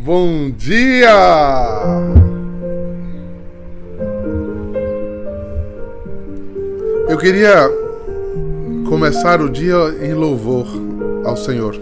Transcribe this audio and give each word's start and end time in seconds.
Bom 0.00 0.50
dia! 0.50 1.10
Eu 7.08 7.18
queria 7.18 7.68
começar 8.88 9.40
o 9.42 9.50
dia 9.50 9.76
em 10.00 10.14
louvor 10.14 10.66
ao 11.24 11.36
Senhor. 11.36 11.76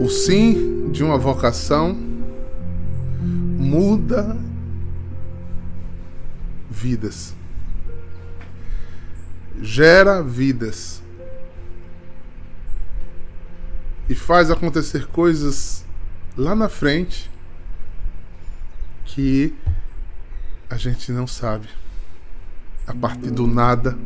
O 0.00 0.08
sim 0.08 0.90
de 0.90 1.04
uma 1.04 1.18
vocação 1.18 1.94
muda 3.20 4.34
vidas, 6.70 7.34
gera 9.60 10.22
vidas 10.22 11.02
e 14.08 14.14
faz 14.14 14.50
acontecer 14.50 15.06
coisas 15.08 15.84
lá 16.36 16.54
na 16.54 16.68
frente 16.68 17.30
que 19.04 19.54
a 20.70 20.76
gente 20.76 21.12
não 21.12 21.26
sabe. 21.26 21.68
A 22.86 22.94
partir 22.94 23.30
do 23.30 23.46
nada, 23.46 23.98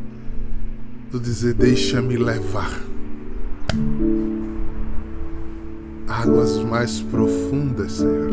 do 1.09 1.19
dizer 1.19 1.53
deixa-me 1.53 2.17
levar. 2.17 2.81
Águas 6.07 6.57
mais 6.59 6.99
profundas, 6.99 7.93
Senhor. 7.93 8.31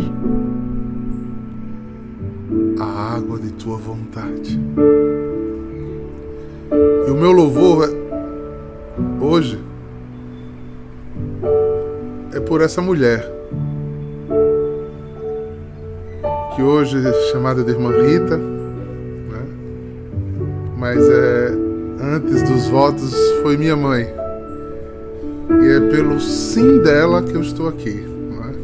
A 2.80 3.14
água 3.14 3.38
de 3.38 3.52
tua 3.52 3.76
vontade. 3.76 4.58
E 7.06 7.10
o 7.10 7.14
meu 7.14 7.30
louvor 7.30 7.88
é, 7.88 9.24
hoje 9.24 9.69
é 12.32 12.40
por 12.40 12.60
essa 12.60 12.80
mulher 12.80 13.28
que 16.54 16.62
hoje 16.62 16.98
é 16.98 17.12
chamada 17.32 17.64
de 17.64 17.70
irmã 17.70 17.90
Rita, 17.90 18.36
né? 18.36 19.46
mas 20.76 20.98
é 21.08 21.52
antes 22.00 22.42
dos 22.48 22.68
votos 22.68 23.14
foi 23.42 23.56
minha 23.56 23.76
mãe 23.76 24.08
e 25.62 25.68
é 25.68 25.80
pelo 25.90 26.20
sim 26.20 26.78
dela 26.78 27.22
que 27.22 27.34
eu 27.34 27.40
estou 27.40 27.68
aqui. 27.68 27.94
Né? 27.94 28.54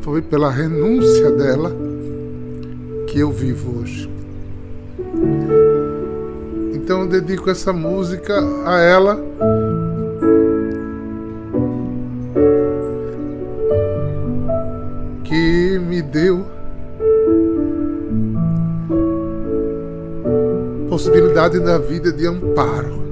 Foi 0.00 0.22
pela 0.22 0.50
renúncia 0.50 1.30
dela 1.30 1.72
que 3.06 3.18
eu 3.18 3.30
vivo 3.30 3.80
hoje. 3.80 4.10
Então 6.88 7.02
eu 7.02 7.06
dedico 7.06 7.50
essa 7.50 7.70
música 7.70 8.34
a 8.64 8.80
ela. 8.80 9.22
Que 15.22 15.78
me 15.80 16.00
deu 16.00 16.46
possibilidade 20.88 21.60
na 21.60 21.76
vida 21.76 22.10
de 22.10 22.26
amparo. 22.26 23.02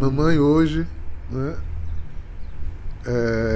Mamãe 0.00 0.38
hoje, 0.38 0.86
né? 1.28 1.56
É, 3.04 3.51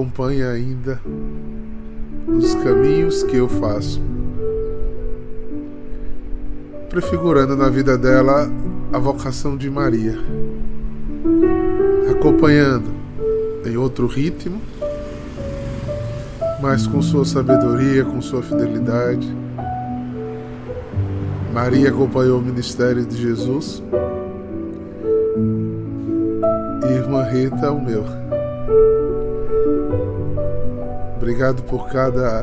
acompanha 0.00 0.48
ainda 0.48 0.98
os 2.26 2.54
caminhos 2.54 3.22
que 3.22 3.36
eu 3.36 3.46
faço, 3.46 4.00
prefigurando 6.88 7.54
na 7.54 7.68
vida 7.68 7.98
dela 7.98 8.50
a 8.90 8.98
vocação 8.98 9.58
de 9.58 9.68
Maria, 9.68 10.18
acompanhando 12.10 12.88
em 13.66 13.76
outro 13.76 14.06
ritmo, 14.06 14.62
mas 16.62 16.86
com 16.86 17.02
sua 17.02 17.26
sabedoria, 17.26 18.02
com 18.02 18.22
sua 18.22 18.42
fidelidade. 18.42 19.36
Maria 21.52 21.90
acompanhou 21.90 22.38
o 22.38 22.42
ministério 22.42 23.04
de 23.04 23.20
Jesus 23.20 23.82
e 26.88 26.92
irmã 26.92 27.22
Rita 27.24 27.70
o 27.70 27.84
meu. 27.84 28.39
Obrigado 31.20 31.62
por 31.64 31.86
cada 31.90 32.42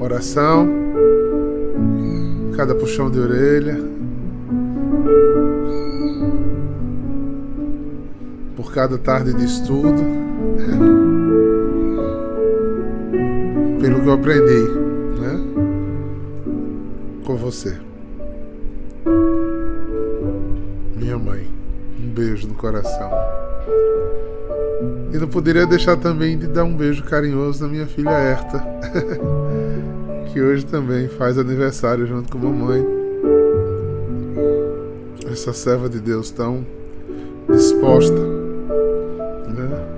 oração, 0.00 0.68
cada 2.56 2.74
puxão 2.74 3.08
de 3.08 3.20
orelha, 3.20 3.78
por 8.56 8.74
cada 8.74 8.98
tarde 8.98 9.32
de 9.32 9.44
estudo, 9.44 10.02
pelo 13.80 14.00
que 14.00 14.08
eu 14.08 14.12
aprendi, 14.12 14.68
né? 15.20 15.40
Com 17.24 17.36
você. 17.36 17.78
Minha 20.96 21.16
mãe, 21.16 21.46
um 21.96 22.08
beijo 22.08 22.48
no 22.48 22.54
coração. 22.54 23.08
E 25.12 25.18
não 25.18 25.26
poderia 25.26 25.66
deixar 25.66 25.96
também 25.96 26.38
de 26.38 26.46
dar 26.46 26.64
um 26.64 26.76
beijo 26.76 27.02
carinhoso 27.02 27.62
na 27.64 27.68
minha 27.68 27.86
filha 27.86 28.10
Herta, 28.10 28.64
que 30.32 30.40
hoje 30.40 30.64
também 30.64 31.08
faz 31.08 31.36
aniversário 31.36 32.06
junto 32.06 32.30
com 32.30 32.38
mamãe. 32.38 32.86
Essa 35.30 35.52
serva 35.52 35.88
de 35.88 36.00
Deus 36.00 36.30
tão 36.30 36.64
disposta, 37.48 38.18
né? 39.48 39.90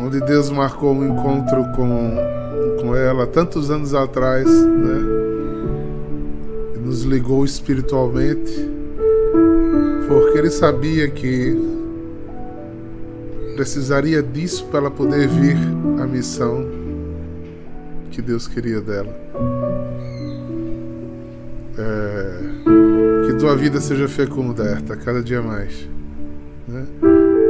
onde 0.00 0.20
Deus 0.20 0.50
marcou 0.50 0.92
um 0.92 1.06
encontro 1.06 1.64
com, 1.76 2.16
com 2.80 2.96
ela 2.96 3.26
tantos 3.26 3.70
anos 3.70 3.94
atrás, 3.94 4.46
né? 4.46 5.22
Nos 6.84 7.04
ligou 7.04 7.44
espiritualmente, 7.44 8.68
porque 10.08 10.38
ele 10.38 10.50
sabia 10.50 11.08
que 11.08 11.56
precisaria 13.54 14.22
disso 14.22 14.66
para 14.66 14.80
ela 14.80 14.90
poder 14.90 15.28
vir 15.28 15.56
à 16.00 16.06
missão 16.06 16.66
que 18.10 18.20
Deus 18.20 18.46
queria 18.46 18.80
dela. 18.80 19.14
É, 21.78 22.38
que 23.26 23.34
tua 23.38 23.56
vida 23.56 23.80
seja 23.80 24.06
fecunda, 24.08 24.64
Herta, 24.64 24.96
cada 24.96 25.22
dia 25.22 25.40
mais. 25.40 25.88
Né? 26.68 26.84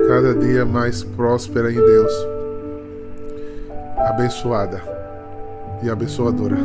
Cada 0.07 0.35
dia 0.35 0.65
mais 0.65 1.03
próspera 1.03 1.71
em 1.71 1.77
Deus. 1.77 2.13
Abençoada 3.99 4.83
e 5.83 5.91
abençoadora. 5.91 6.57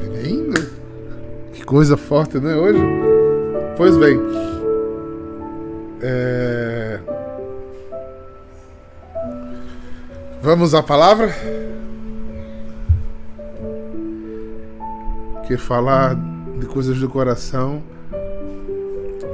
Menina, 0.00 0.66
que 1.52 1.64
coisa 1.64 1.96
forte, 1.96 2.38
né? 2.38 2.54
Hoje? 2.54 2.80
Pois 3.76 3.96
bem. 3.96 4.51
Vamos 10.42 10.74
à 10.74 10.82
palavra? 10.82 11.32
Que 15.46 15.56
falar 15.56 16.16
de 16.58 16.66
coisas 16.66 16.98
do 16.98 17.08
coração 17.08 17.80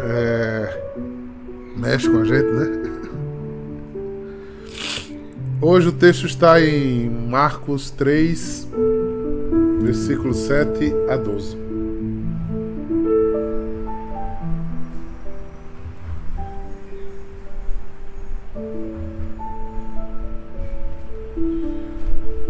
é... 0.03 0.83
mexe 1.79 2.11
com 2.11 2.19
a 2.19 2.25
gente, 2.25 2.51
né? 2.51 2.89
Hoje 5.63 5.89
o 5.89 5.93
texto 5.93 6.27
está 6.27 6.61
em 6.61 7.09
Marcos 7.09 7.91
3, 7.91 8.69
versículos 9.81 10.37
7 10.37 10.93
a 11.09 11.17
12. 11.17 11.68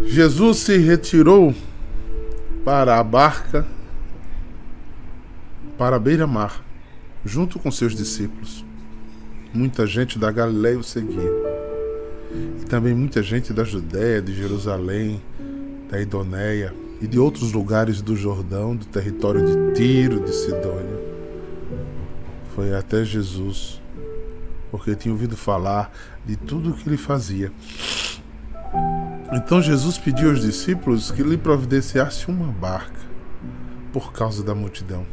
Jesus 0.08 0.58
se 0.60 0.78
retirou 0.78 1.55
para 2.64 2.99
a 2.99 3.05
barca 3.05 3.66
para 5.76 5.96
a 5.96 5.99
beira-mar, 5.99 6.64
junto 7.25 7.58
com 7.58 7.70
seus 7.70 7.94
discípulos. 7.94 8.64
Muita 9.52 9.87
gente 9.87 10.19
da 10.19 10.32
Galiléia 10.32 10.78
o 10.78 10.82
seguia. 10.82 11.31
E 12.60 12.64
também 12.64 12.94
muita 12.94 13.22
gente 13.22 13.52
da 13.52 13.64
Judéia, 13.64 14.22
de 14.22 14.34
Jerusalém, 14.34 15.22
da 15.90 16.00
Idoneia 16.00 16.75
e 17.02 17.06
de 17.06 17.19
outros 17.19 17.52
lugares 17.52 18.00
do 18.00 18.16
Jordão, 18.16 18.75
do 18.75 18.87
território 18.87 19.44
de 19.44 19.75
Tiro, 19.75 20.25
de 20.25 20.34
Sidônia. 20.34 20.99
Foi 22.54 22.75
até 22.75 23.04
Jesus 23.04 23.78
porque 24.70 24.94
tinha 24.94 25.12
ouvido 25.12 25.37
falar 25.37 25.93
de 26.25 26.34
tudo 26.37 26.70
o 26.70 26.75
que 26.75 26.88
ele 26.88 26.96
fazia. 26.96 27.52
Então 29.32 29.60
Jesus 29.60 29.98
pediu 29.98 30.30
aos 30.30 30.40
discípulos 30.40 31.10
que 31.10 31.22
lhe 31.22 31.36
providenciasse 31.36 32.28
uma 32.28 32.50
barca 32.50 33.00
por 33.92 34.12
causa 34.12 34.42
da 34.42 34.54
multidão, 34.54 35.06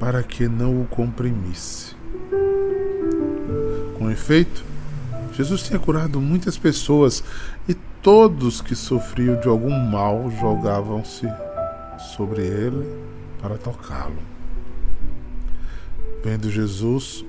para 0.00 0.22
que 0.22 0.48
não 0.48 0.80
o 0.80 0.86
comprimisse. 0.86 1.94
Com 3.98 4.10
efeito, 4.10 4.64
Jesus 5.32 5.62
tinha 5.62 5.78
curado 5.78 6.20
muitas 6.20 6.56
pessoas 6.56 7.22
e 7.68 7.74
todos 8.02 8.60
que 8.60 8.74
sofriam 8.74 9.38
de 9.38 9.48
algum 9.48 9.70
mal 9.70 10.30
jogavam-se 10.30 11.28
sobre 12.16 12.42
ele 12.42 12.88
para 13.40 13.58
tocá-lo. 13.58 14.18
Vendo 16.24 16.50
Jesus, 16.50 17.24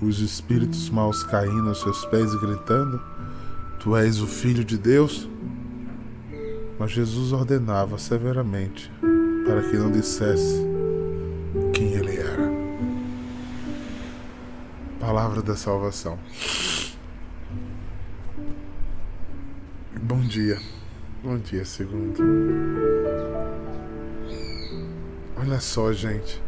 os 0.00 0.20
espíritos 0.20 0.88
maus 0.88 1.22
caindo 1.22 1.68
aos 1.68 1.80
seus 1.80 2.04
pés 2.06 2.32
e 2.32 2.38
gritando: 2.38 3.00
Tu 3.78 3.96
és 3.96 4.20
o 4.20 4.26
Filho 4.26 4.64
de 4.64 4.78
Deus. 4.78 5.28
Mas 6.78 6.92
Jesus 6.92 7.32
ordenava 7.32 7.98
severamente 7.98 8.90
para 9.44 9.62
que 9.62 9.76
não 9.76 9.90
dissesse 9.90 10.64
quem 11.74 11.92
ele 11.92 12.16
era. 12.16 12.50
Palavra 14.98 15.42
da 15.42 15.54
salvação. 15.54 16.18
Bom 20.02 20.20
dia. 20.20 20.58
Bom 21.22 21.36
dia, 21.36 21.64
segundo. 21.66 22.18
Olha 25.36 25.60
só, 25.60 25.92
gente. 25.92 26.42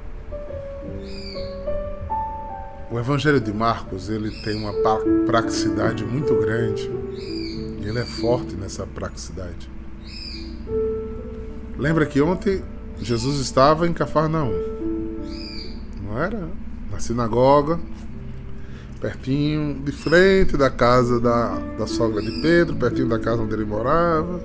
O 2.92 2.98
Evangelho 2.98 3.40
de 3.40 3.54
Marcos 3.54 4.10
ele 4.10 4.30
tem 4.42 4.54
uma 4.54 4.74
praxicidade 5.24 6.04
muito 6.04 6.34
grande. 6.34 6.90
E 7.80 7.86
ele 7.88 7.98
é 7.98 8.04
forte 8.04 8.54
nessa 8.54 8.86
praxicidade. 8.86 9.70
Lembra 11.78 12.04
que 12.04 12.20
ontem 12.20 12.62
Jesus 12.98 13.40
estava 13.40 13.88
em 13.88 13.94
Cafarnaum. 13.94 14.52
Não 16.02 16.22
era? 16.22 16.46
Na 16.90 16.98
sinagoga, 16.98 17.80
pertinho, 19.00 19.82
de 19.82 19.90
frente 19.90 20.58
da 20.58 20.68
casa 20.68 21.18
da, 21.18 21.58
da 21.78 21.86
sogra 21.86 22.20
de 22.20 22.42
Pedro, 22.42 22.76
pertinho 22.76 23.08
da 23.08 23.18
casa 23.18 23.40
onde 23.40 23.54
ele 23.54 23.64
morava. 23.64 24.38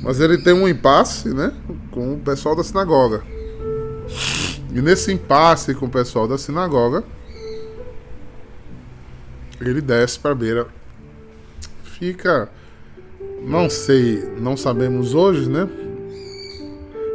Mas 0.00 0.20
ele 0.20 0.38
tem 0.38 0.54
um 0.54 0.68
impasse, 0.68 1.30
né, 1.30 1.52
com 1.90 2.14
o 2.14 2.20
pessoal 2.20 2.54
da 2.54 2.62
sinagoga. 2.62 3.33
E 4.74 4.82
nesse 4.82 5.12
impasse 5.12 5.72
com 5.72 5.86
o 5.86 5.90
pessoal 5.90 6.26
da 6.26 6.36
sinagoga, 6.36 7.04
ele 9.60 9.80
desce 9.80 10.18
para 10.18 10.32
a 10.32 10.34
beira. 10.34 10.66
Fica, 11.84 12.50
não 13.46 13.70
sei, 13.70 14.20
não 14.40 14.56
sabemos 14.56 15.14
hoje, 15.14 15.48
né? 15.48 15.68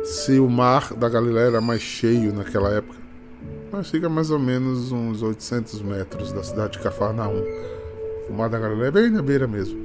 Se 0.06 0.40
o 0.40 0.50
mar 0.50 0.94
da 0.94 1.10
Galileia 1.10 1.48
era 1.48 1.62
mais 1.62 1.82
cheio 1.82 2.34
naquela 2.34 2.70
época. 2.70 2.98
Mas 3.72 3.90
fica 3.90 4.08
mais 4.08 4.32
ou 4.32 4.40
menos 4.40 4.94
uns 4.94 5.22
800 5.22 5.82
metros 5.82 6.32
da 6.32 6.42
cidade 6.42 6.78
de 6.78 6.80
Cafarnaum. 6.80 7.44
O 8.30 8.34
mar 8.34 8.50
da 8.50 8.58
Galileia 8.58 8.88
é 8.88 8.92
bem 8.92 9.10
na 9.10 9.22
beira 9.22 9.48
mesmo. 9.48 9.78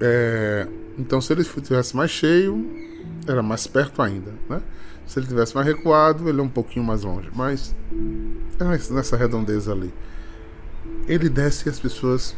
É, 0.00 0.66
então, 0.98 1.20
se 1.20 1.32
ele 1.32 1.42
estivesse 1.42 1.96
mais 1.96 2.10
cheio, 2.10 2.68
era 3.26 3.42
mais 3.42 3.68
perto 3.68 4.02
ainda, 4.02 4.34
né? 4.48 4.60
Se 5.08 5.18
ele 5.18 5.26
tivesse 5.26 5.54
mais 5.54 5.66
recuado, 5.66 6.28
ele 6.28 6.38
é 6.38 6.42
um 6.42 6.50
pouquinho 6.50 6.84
mais 6.84 7.02
longe. 7.02 7.30
Mas 7.34 7.74
é 8.60 8.92
nessa 8.92 9.16
redondeza 9.16 9.72
ali. 9.72 9.92
Ele 11.06 11.30
desce 11.30 11.66
e 11.66 11.70
as 11.70 11.80
pessoas 11.80 12.36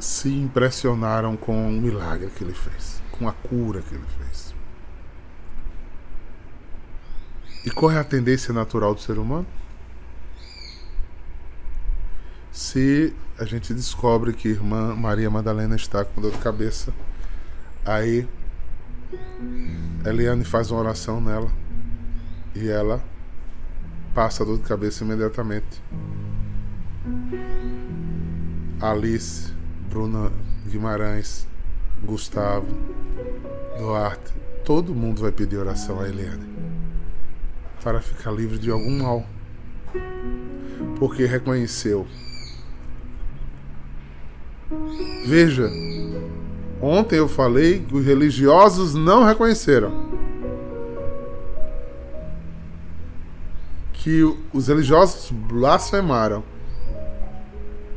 se 0.00 0.28
impressionaram 0.28 1.36
com 1.36 1.68
o 1.68 1.72
milagre 1.72 2.28
que 2.36 2.42
ele 2.42 2.52
fez, 2.52 3.00
com 3.12 3.28
a 3.28 3.32
cura 3.32 3.80
que 3.80 3.94
ele 3.94 4.04
fez. 4.18 4.52
E 7.64 7.70
qual 7.70 7.92
é 7.92 7.98
a 7.98 8.04
tendência 8.04 8.52
natural 8.52 8.92
do 8.92 9.00
ser 9.00 9.16
humano? 9.16 9.46
Se 12.50 13.14
a 13.38 13.44
gente 13.44 13.72
descobre 13.72 14.32
que 14.32 14.48
irmã 14.48 14.96
Maria 14.96 15.30
Madalena 15.30 15.76
está 15.76 16.04
com 16.04 16.20
dor 16.20 16.32
de 16.32 16.38
cabeça, 16.38 16.92
aí 17.84 18.26
Eliane 20.04 20.44
faz 20.44 20.70
uma 20.70 20.80
oração 20.80 21.20
nela 21.20 21.50
e 22.54 22.68
ela 22.68 23.02
passa 24.14 24.42
a 24.42 24.46
dor 24.46 24.58
de 24.58 24.64
cabeça 24.64 25.04
imediatamente. 25.04 25.82
Alice, 28.80 29.52
Bruna 29.88 30.30
Guimarães, 30.66 31.46
Gustavo, 32.02 32.66
Duarte, 33.78 34.32
todo 34.64 34.94
mundo 34.94 35.22
vai 35.22 35.32
pedir 35.32 35.56
oração 35.56 36.00
a 36.00 36.08
Eliane 36.08 36.46
para 37.82 38.00
ficar 38.00 38.32
livre 38.32 38.58
de 38.58 38.70
algum 38.70 39.02
mal, 39.02 39.24
porque 40.98 41.24
reconheceu. 41.24 42.06
Veja, 45.26 45.68
Ontem 46.80 47.16
eu 47.16 47.28
falei 47.28 47.80
que 47.80 47.94
os 47.94 48.04
religiosos 48.04 48.94
não 48.94 49.24
reconheceram. 49.24 50.10
Que 53.92 54.22
os 54.52 54.68
religiosos 54.68 55.30
blasfemaram. 55.30 56.44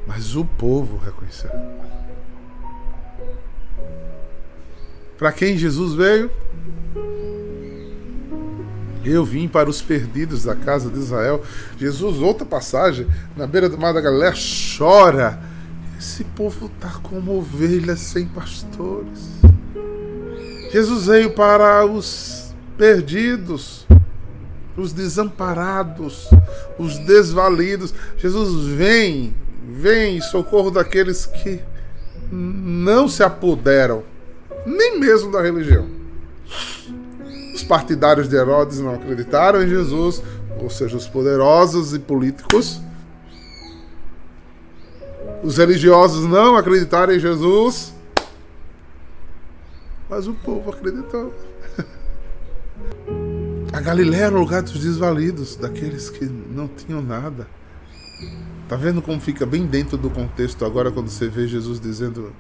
Mas 0.08 0.36
o 0.36 0.46
povo 0.46 0.98
reconheceu. 0.98 1.52
Para 5.18 5.32
quem 5.34 5.58
Jesus 5.58 5.94
veio? 5.94 6.32
Eu 9.04 9.26
vim 9.26 9.48
para 9.48 9.70
os 9.70 9.82
perdidos 9.82 10.44
da 10.46 10.56
casa 10.56 10.90
de 10.90 10.98
Israel. 10.98 11.44
Jesus, 11.78 12.18
outra 12.22 12.46
passagem, 12.46 13.08
na 13.36 13.46
beira 13.46 13.68
do 13.68 13.78
mar 13.78 13.94
da 13.94 14.02
Galileia, 14.02 14.34
chora 14.78 15.49
esse 16.00 16.24
povo 16.24 16.68
está 16.68 16.98
como 17.04 17.38
ovelhas 17.38 18.00
sem 18.00 18.26
pastores. 18.26 19.32
Jesus 20.72 21.08
veio 21.08 21.32
para 21.32 21.86
os 21.86 22.56
perdidos, 22.78 23.86
os 24.78 24.94
desamparados, 24.94 26.30
os 26.78 26.98
desvalidos. 27.00 27.94
Jesus 28.16 28.66
vem, 28.78 29.36
vem 29.68 30.18
em 30.18 30.22
socorro 30.22 30.72
daqueles 30.72 31.26
que 31.26 31.60
não 32.32 33.10
se 33.10 33.22
apoderam, 33.22 34.04
nem 34.66 35.02
mesmo 35.02 35.34
da 35.34 35.42
religião. 35.42 35.86
Os 37.54 37.64
partidários 37.64 38.30
de 38.30 38.38
Herodes 38.38 38.80
não 38.80 38.94
acreditaram 38.94 39.62
em 39.62 39.68
Jesus, 39.68 40.24
ou 40.62 40.70
seja, 40.70 40.96
os 40.96 41.10
poderosos 41.10 41.94
e 41.94 42.00
políticos 42.00 42.82
os 45.44 45.58
religiosos 45.58 46.26
não 46.26 46.56
acreditaram 46.56 47.14
em 47.14 47.20
Jesus, 47.20 47.94
mas 50.10 50.28
o 50.28 50.34
povo 50.34 50.72
acreditou. 50.72 51.34
A 53.72 53.80
Galiléia 53.80 54.26
era 54.26 54.36
o 54.36 54.40
lugar 54.40 54.62
dos 54.62 54.80
desvalidos, 54.80 55.56
daqueles 55.56 56.10
que 56.10 56.26
não 56.26 56.68
tinham 56.68 57.02
nada. 57.02 57.48
Tá 58.68 58.76
vendo 58.76 59.02
como 59.02 59.20
fica 59.20 59.46
bem 59.46 59.66
dentro 59.66 59.98
do 59.98 60.10
contexto 60.10 60.66
agora 60.66 60.92
quando 60.92 61.10
você 61.10 61.28
vê 61.28 61.48
Jesus 61.48 61.80
dizendo: 61.80 62.34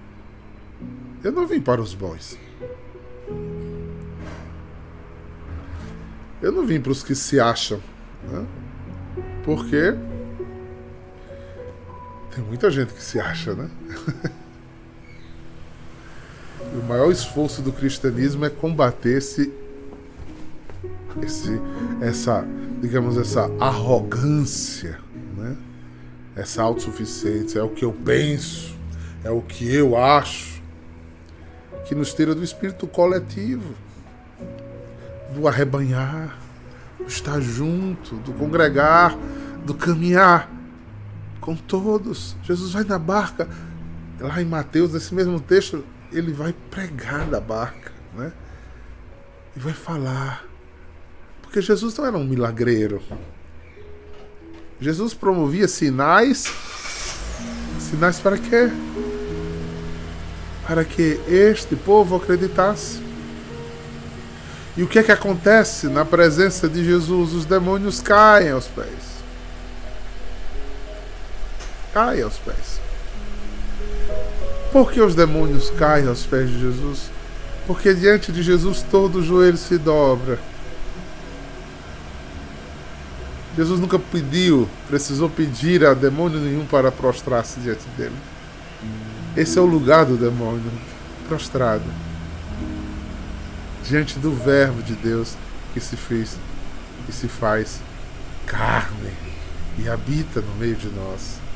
Eu 1.23 1.31
não 1.31 1.47
vim 1.47 1.61
para 1.61 1.81
os 1.81 1.93
bons. 1.93 2.37
Eu 6.41 6.51
não 6.51 6.65
vim 6.65 6.79
para 6.79 6.91
os 6.91 7.03
que 7.03 7.15
se 7.15 7.39
acham. 7.39 7.79
Né? 8.23 8.45
Por 9.43 9.65
quê? 9.65 9.95
Tem 12.33 12.43
muita 12.43 12.69
gente 12.69 12.93
que 12.93 13.01
se 13.01 13.19
acha, 13.19 13.53
né? 13.53 13.69
o 16.73 16.83
maior 16.87 17.11
esforço 17.11 17.61
do 17.61 17.71
cristianismo 17.71 18.45
é 18.45 18.49
combater 18.49 19.17
esse, 19.17 19.51
esse, 21.23 21.59
essa, 22.01 22.45
digamos, 22.79 23.17
essa 23.17 23.49
arrogância, 23.59 24.99
né? 25.35 25.57
Essa 26.35 26.61
autossuficiência, 26.61 27.59
é 27.59 27.63
o 27.63 27.69
que 27.69 27.83
eu 27.83 27.91
penso, 27.91 28.77
é 29.23 29.31
o 29.31 29.41
que 29.41 29.73
eu 29.73 29.97
acho, 29.97 30.61
que 31.85 31.95
nos 31.95 32.13
tira 32.13 32.35
do 32.35 32.43
espírito 32.43 32.85
coletivo, 32.85 33.73
do 35.33 35.47
arrebanhar, 35.47 36.37
do 36.99 37.07
estar 37.07 37.41
junto, 37.41 38.15
do 38.17 38.31
congregar, 38.33 39.17
do 39.65 39.73
caminhar 39.73 40.58
com 41.49 41.55
todos. 41.55 42.35
Jesus 42.43 42.73
vai 42.73 42.83
na 42.83 42.99
barca. 42.99 43.49
Lá 44.19 44.39
em 44.39 44.45
Mateus, 44.45 44.93
nesse 44.93 45.15
mesmo 45.15 45.39
texto, 45.39 45.83
ele 46.11 46.31
vai 46.31 46.53
pregar 46.69 47.25
da 47.25 47.39
barca, 47.39 47.91
né? 48.15 48.31
E 49.55 49.59
vai 49.59 49.73
falar. 49.73 50.45
Porque 51.41 51.59
Jesus 51.59 51.97
não 51.97 52.05
era 52.05 52.17
um 52.17 52.23
milagreiro. 52.23 53.01
Jesus 54.79 55.15
promovia 55.15 55.67
sinais. 55.67 56.53
Sinais 57.79 58.19
para 58.19 58.37
quê? 58.37 58.69
Para 60.67 60.85
que 60.85 61.19
este 61.27 61.75
povo 61.75 62.17
acreditasse. 62.17 63.01
E 64.77 64.83
o 64.83 64.87
que 64.87 64.99
é 64.99 65.03
que 65.03 65.11
acontece 65.11 65.87
na 65.87 66.05
presença 66.05 66.69
de 66.69 66.85
Jesus? 66.85 67.33
Os 67.33 67.45
demônios 67.45 68.01
caem 68.01 68.51
aos 68.51 68.67
pés. 68.67 69.08
Caem 71.99 72.21
aos 72.21 72.37
pés. 72.37 72.79
Por 74.71 74.89
que 74.89 75.01
os 75.01 75.15
demônios 75.15 75.69
caem 75.71 76.07
aos 76.07 76.25
pés 76.25 76.49
de 76.49 76.57
Jesus? 76.57 77.11
Porque 77.67 77.93
diante 77.93 78.31
de 78.31 78.41
Jesus 78.41 78.85
todo 78.89 79.19
o 79.19 79.21
joelho 79.21 79.57
se 79.57 79.77
dobra. 79.77 80.39
Jesus 83.57 83.81
nunca 83.81 83.99
pediu, 83.99 84.65
precisou 84.87 85.29
pedir 85.29 85.85
a 85.85 85.93
demônio 85.93 86.39
nenhum 86.39 86.65
para 86.65 86.89
prostrar-se 86.89 87.59
diante 87.59 87.83
dele. 87.97 88.15
Esse 89.35 89.59
é 89.59 89.61
o 89.61 89.65
lugar 89.65 90.05
do 90.05 90.15
demônio, 90.15 90.71
prostrado. 91.27 91.83
Diante 93.83 94.17
do 94.17 94.31
Verbo 94.31 94.81
de 94.81 94.93
Deus 94.93 95.35
que 95.73 95.81
se 95.81 95.97
fez, 95.97 96.37
que 97.05 97.11
se 97.11 97.27
faz 97.27 97.81
carne 98.45 99.11
e 99.77 99.89
habita 99.89 100.39
no 100.39 100.55
meio 100.55 100.77
de 100.77 100.87
nós. 100.87 101.48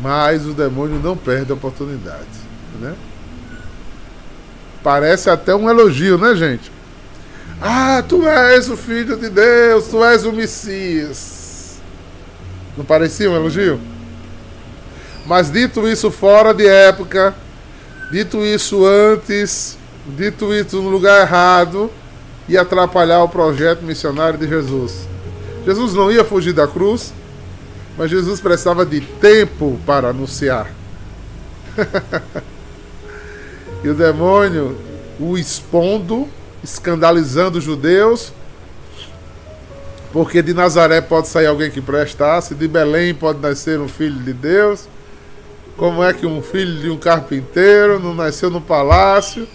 Mas 0.00 0.46
o 0.46 0.52
demônio 0.52 1.00
não 1.02 1.16
perde 1.16 1.52
a 1.52 1.54
oportunidade. 1.54 2.26
Né? 2.80 2.94
Parece 4.82 5.30
até 5.30 5.54
um 5.54 5.70
elogio, 5.70 6.18
né, 6.18 6.34
gente? 6.34 6.70
Ah, 7.60 8.02
tu 8.06 8.26
és 8.26 8.68
o 8.68 8.76
filho 8.76 9.16
de 9.16 9.30
Deus, 9.30 9.86
tu 9.88 10.04
és 10.04 10.24
o 10.24 10.32
Messias. 10.32 11.80
Não 12.76 12.84
parecia 12.84 13.30
um 13.30 13.36
elogio? 13.36 13.80
Mas 15.24 15.50
dito 15.50 15.88
isso 15.88 16.10
fora 16.10 16.52
de 16.52 16.66
época, 16.66 17.34
dito 18.10 18.44
isso 18.44 18.84
antes, 18.84 19.78
dito 20.06 20.52
isso 20.52 20.82
no 20.82 20.90
lugar 20.90 21.22
errado, 21.22 21.90
ia 22.48 22.60
atrapalhar 22.60 23.22
o 23.22 23.28
projeto 23.28 23.82
missionário 23.82 24.38
de 24.38 24.46
Jesus. 24.46 25.08
Jesus 25.64 25.94
não 25.94 26.12
ia 26.12 26.24
fugir 26.24 26.52
da 26.52 26.66
cruz, 26.66 27.14
mas 27.96 28.10
Jesus 28.10 28.40
precisava 28.40 28.84
de 28.84 29.00
tempo 29.00 29.78
para 29.86 30.08
anunciar. 30.08 30.70
e 33.82 33.88
o 33.88 33.94
demônio 33.94 34.76
o 35.18 35.38
expondo, 35.38 36.28
escandalizando 36.62 37.58
os 37.58 37.64
judeus, 37.64 38.32
porque 40.12 40.42
de 40.42 40.54
Nazaré 40.54 41.00
pode 41.00 41.28
sair 41.28 41.46
alguém 41.46 41.70
que 41.70 41.80
prestasse, 41.80 42.54
de 42.54 42.68
Belém 42.68 43.14
pode 43.14 43.40
nascer 43.40 43.80
um 43.80 43.88
filho 43.88 44.18
de 44.20 44.32
Deus. 44.32 44.88
Como 45.76 46.04
é 46.04 46.12
que 46.12 46.24
um 46.24 46.40
filho 46.40 46.80
de 46.80 46.88
um 46.88 46.96
carpinteiro 46.96 47.98
não 47.98 48.14
nasceu 48.14 48.48
no 48.48 48.60
palácio? 48.60 49.48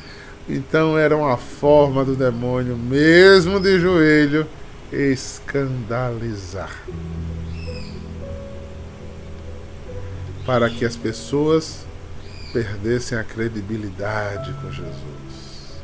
Então 0.50 0.98
era 0.98 1.16
uma 1.16 1.38
forma 1.38 2.04
do 2.04 2.16
demônio, 2.16 2.76
mesmo 2.76 3.60
de 3.60 3.80
joelho, 3.80 4.46
escandalizar. 4.92 6.76
Para 10.50 10.68
que 10.68 10.84
as 10.84 10.96
pessoas 10.96 11.86
perdessem 12.52 13.16
a 13.16 13.24
credibilidade 13.24 14.52
com 14.54 14.72
Jesus. 14.72 15.84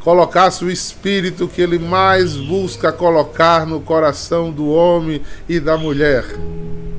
Colocasse 0.00 0.62
o 0.62 0.70
espírito 0.70 1.48
que 1.48 1.62
ele 1.62 1.78
mais 1.78 2.36
busca 2.36 2.92
colocar 2.92 3.66
no 3.66 3.80
coração 3.80 4.52
do 4.52 4.68
homem 4.68 5.22
e 5.48 5.58
da 5.58 5.78
mulher, 5.78 6.22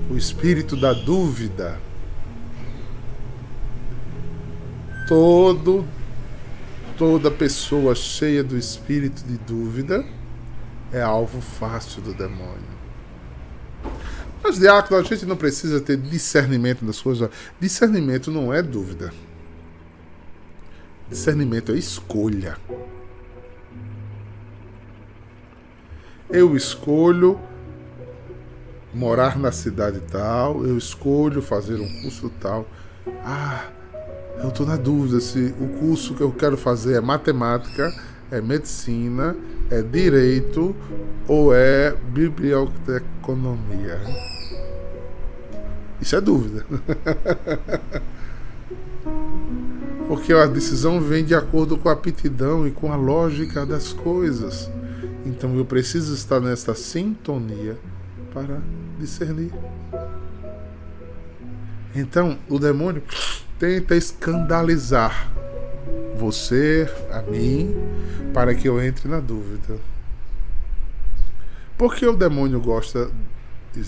o 0.10 0.18
espírito 0.18 0.76
da 0.76 0.94
dúvida. 0.94 1.78
Todo 5.08 5.86
toda 6.98 7.30
pessoa 7.30 7.94
cheia 7.94 8.44
do 8.44 8.58
espírito 8.58 9.24
de 9.28 9.38
dúvida 9.38 10.04
é 10.92 11.04
alvo 11.04 11.40
fácil 11.40 12.02
do 12.02 12.16
demônio. 12.16 12.81
Mas 14.44 14.58
diácono, 14.58 15.00
a 15.00 15.04
gente 15.04 15.26
não 15.26 15.38
precisa 15.38 15.80
ter 15.80 15.98
discernimento 15.98 16.84
das 16.84 17.00
coisas. 17.00 17.30
Discernimento 17.60 18.32
não 18.32 18.54
é 18.54 18.62
dúvida. 18.62 19.14
Discernimento 21.10 21.72
é 21.72 21.76
escolha. 21.76 22.58
Eu 26.30 26.56
escolho 26.56 27.40
morar 28.94 29.38
na 29.38 29.52
cidade 29.52 30.02
tal, 30.12 30.66
eu 30.66 30.78
escolho 30.78 31.42
fazer 31.42 31.80
um 31.80 32.02
curso 32.02 32.32
tal. 32.40 32.68
Ah, 33.24 33.66
eu 34.42 34.50
estou 34.50 34.66
na 34.66 34.76
dúvida 34.76 35.20
se 35.20 35.54
o 35.60 35.68
curso 35.80 36.16
que 36.16 36.22
eu 36.22 36.32
quero 36.32 36.58
fazer 36.58 36.96
é 36.96 37.02
matemática, 37.02 37.94
é 38.32 38.42
medicina, 38.42 39.36
é 39.72 39.82
direito 39.82 40.76
ou 41.28 41.56
é 41.56 41.96
biblioteconomia. 42.10 44.00
Isso 46.02 46.16
é 46.16 46.22
dúvida. 46.22 46.66
Porque 50.08 50.34
a 50.34 50.46
decisão 50.46 51.00
vem 51.00 51.24
de 51.24 51.34
acordo 51.34 51.78
com 51.78 51.88
a 51.88 51.94
aptidão 51.94 52.68
e 52.68 52.72
com 52.72 52.92
a 52.92 52.98
lógica 52.98 53.66
das 53.66 53.94
coisas. 53.94 54.70
Então 55.26 55.56
eu 55.56 55.64
preciso 55.64 56.14
estar 56.14 56.42
nesta 56.42 56.76
sintonia 56.76 57.78
para 58.34 58.60
discernir. 59.00 59.54
Então 61.96 62.38
o 62.50 62.60
demônio 62.60 63.02
tenta 63.58 63.96
escandalizar 63.96 65.32
você, 66.22 66.88
a 67.12 67.24
mim, 67.24 67.76
para 68.32 68.54
que 68.54 68.70
eu 68.70 68.80
entre 68.80 69.10
na 69.10 69.20
dúvida. 69.20 69.80
Por 71.76 71.96
que 71.96 72.06
o 72.06 72.16
demônio 72.16 72.62
gosta 72.62 73.10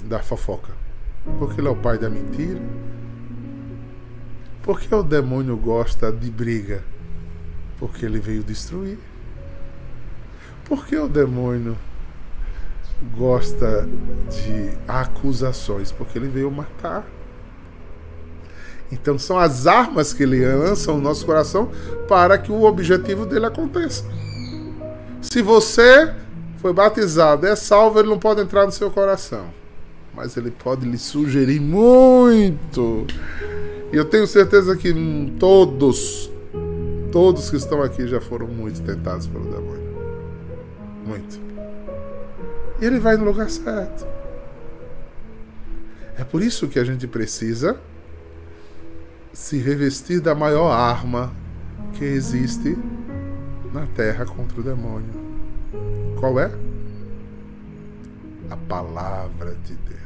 da 0.06 0.18
fofoca? 0.20 0.74
Porque 1.38 1.62
ele 1.62 1.68
é 1.68 1.72
o 1.72 1.76
pai 1.76 2.00
da 2.00 2.10
mentira? 2.10 2.60
Por 4.64 4.80
que 4.80 4.94
o 4.96 5.04
demônio 5.04 5.56
gosta 5.56 6.12
de 6.12 6.32
briga? 6.32 6.84
Porque 7.78 8.04
ele 8.04 8.20
veio 8.20 8.44
destruir. 8.44 8.98
Por 10.66 10.88
que 10.88 10.98
o 10.98 11.08
demônio 11.08 11.78
gosta 13.16 13.88
de 14.32 14.76
acusações? 14.88 15.92
Porque 15.92 16.18
ele 16.18 16.30
veio 16.30 16.50
matar. 16.50 17.06
Então 18.94 19.18
são 19.18 19.38
as 19.38 19.68
armas 19.68 20.14
que 20.14 20.24
ele 20.24 20.46
lança 20.46 20.92
no 20.92 21.02
nosso 21.02 21.26
coração 21.26 21.70
para 22.08 22.38
que 22.38 22.52
o 22.52 22.64
objetivo 22.64 23.26
dele 23.26 23.46
aconteça. 23.46 24.06
Se 25.22 25.42
você 25.42 26.14
foi 26.58 26.72
batizado, 26.72 27.46
é 27.46 27.56
salvo, 27.56 28.00
ele 28.00 28.10
não 28.10 28.20
pode 28.20 28.42
entrar 28.42 28.66
no 28.66 28.72
seu 28.72 28.90
coração 28.92 29.46
mas 30.16 30.38
ele 30.38 30.52
pode 30.52 30.88
lhe 30.88 30.98
sugerir 30.98 31.60
muito. 31.60 33.06
E 33.92 33.96
eu 33.96 34.06
tenho 34.06 34.28
certeza 34.28 34.76
que 34.76 34.94
todos, 35.40 36.32
todos 37.12 37.50
que 37.50 37.56
estão 37.56 37.82
aqui 37.82 38.08
já 38.08 38.22
foram 38.22 38.48
muito 38.48 38.82
tentados 38.82 39.28
pelo 39.28 39.46
demônio. 39.46 39.84
Muito. 41.06 41.40
E 42.80 42.86
ele 42.86 43.00
vai 43.00 43.18
no 43.18 43.26
lugar 43.26 43.50
certo. 43.50 44.06
É 46.18 46.24
por 46.24 46.42
isso 46.44 46.68
que 46.68 46.78
a 46.78 46.84
gente 46.84 47.08
precisa 47.08 47.80
se 49.34 49.58
revestir 49.58 50.22
da 50.22 50.36
maior 50.36 50.72
arma 50.72 51.32
que 51.94 52.06
existe 52.06 52.78
na 53.74 53.88
terra 53.88 54.26
contra 54.26 54.60
o 54.60 54.64
demônio. 54.64 55.10
Qual 56.20 56.40
é? 56.40 56.52
A 58.50 58.56
palavra 58.56 59.56
de 59.66 59.74
Deus. 59.74 60.04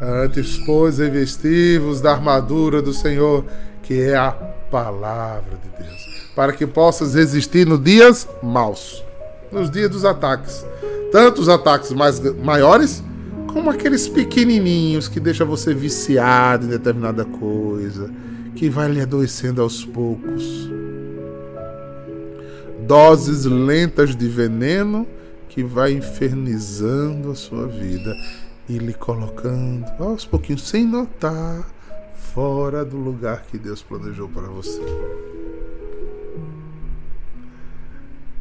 Antes, 0.00 0.58
pois, 0.64 0.98
revestivos 0.98 2.00
da 2.00 2.12
armadura 2.12 2.80
do 2.80 2.94
Senhor, 2.94 3.44
que 3.82 4.00
é 4.00 4.16
a 4.16 4.32
palavra 4.32 5.58
de 5.58 5.84
Deus, 5.84 6.32
para 6.34 6.52
que 6.54 6.66
possas 6.66 7.14
resistir 7.14 7.66
nos 7.66 7.82
dias 7.82 8.26
maus, 8.42 9.04
nos 9.52 9.70
dias 9.70 9.90
dos 9.90 10.04
ataques. 10.06 10.64
Tanto 11.12 11.42
os 11.42 11.48
ataques 11.50 11.92
mais 11.92 12.18
maiores, 12.36 13.04
como 13.52 13.70
aqueles 13.70 14.08
pequenininhos 14.08 15.08
que 15.08 15.20
deixam 15.20 15.46
você 15.46 15.74
viciado 15.74 16.66
em 16.66 16.70
determinada 16.70 17.24
coisa, 17.24 18.10
que 18.54 18.70
vai 18.70 18.90
lhe 18.90 19.00
adoecendo 19.00 19.60
aos 19.60 19.84
poucos. 19.84 20.70
Doses 22.86 23.44
lentas 23.44 24.16
de 24.16 24.26
veneno 24.26 25.06
que 25.48 25.62
vai 25.62 25.92
infernizando 25.92 27.30
a 27.30 27.34
sua 27.34 27.66
vida 27.66 28.16
e 28.68 28.78
lhe 28.78 28.94
colocando 28.94 29.86
aos 29.98 30.24
pouquinhos, 30.24 30.66
sem 30.66 30.86
notar, 30.86 31.68
fora 32.32 32.84
do 32.84 32.96
lugar 32.96 33.42
que 33.42 33.58
Deus 33.58 33.82
planejou 33.82 34.28
para 34.28 34.48
você. 34.48 34.80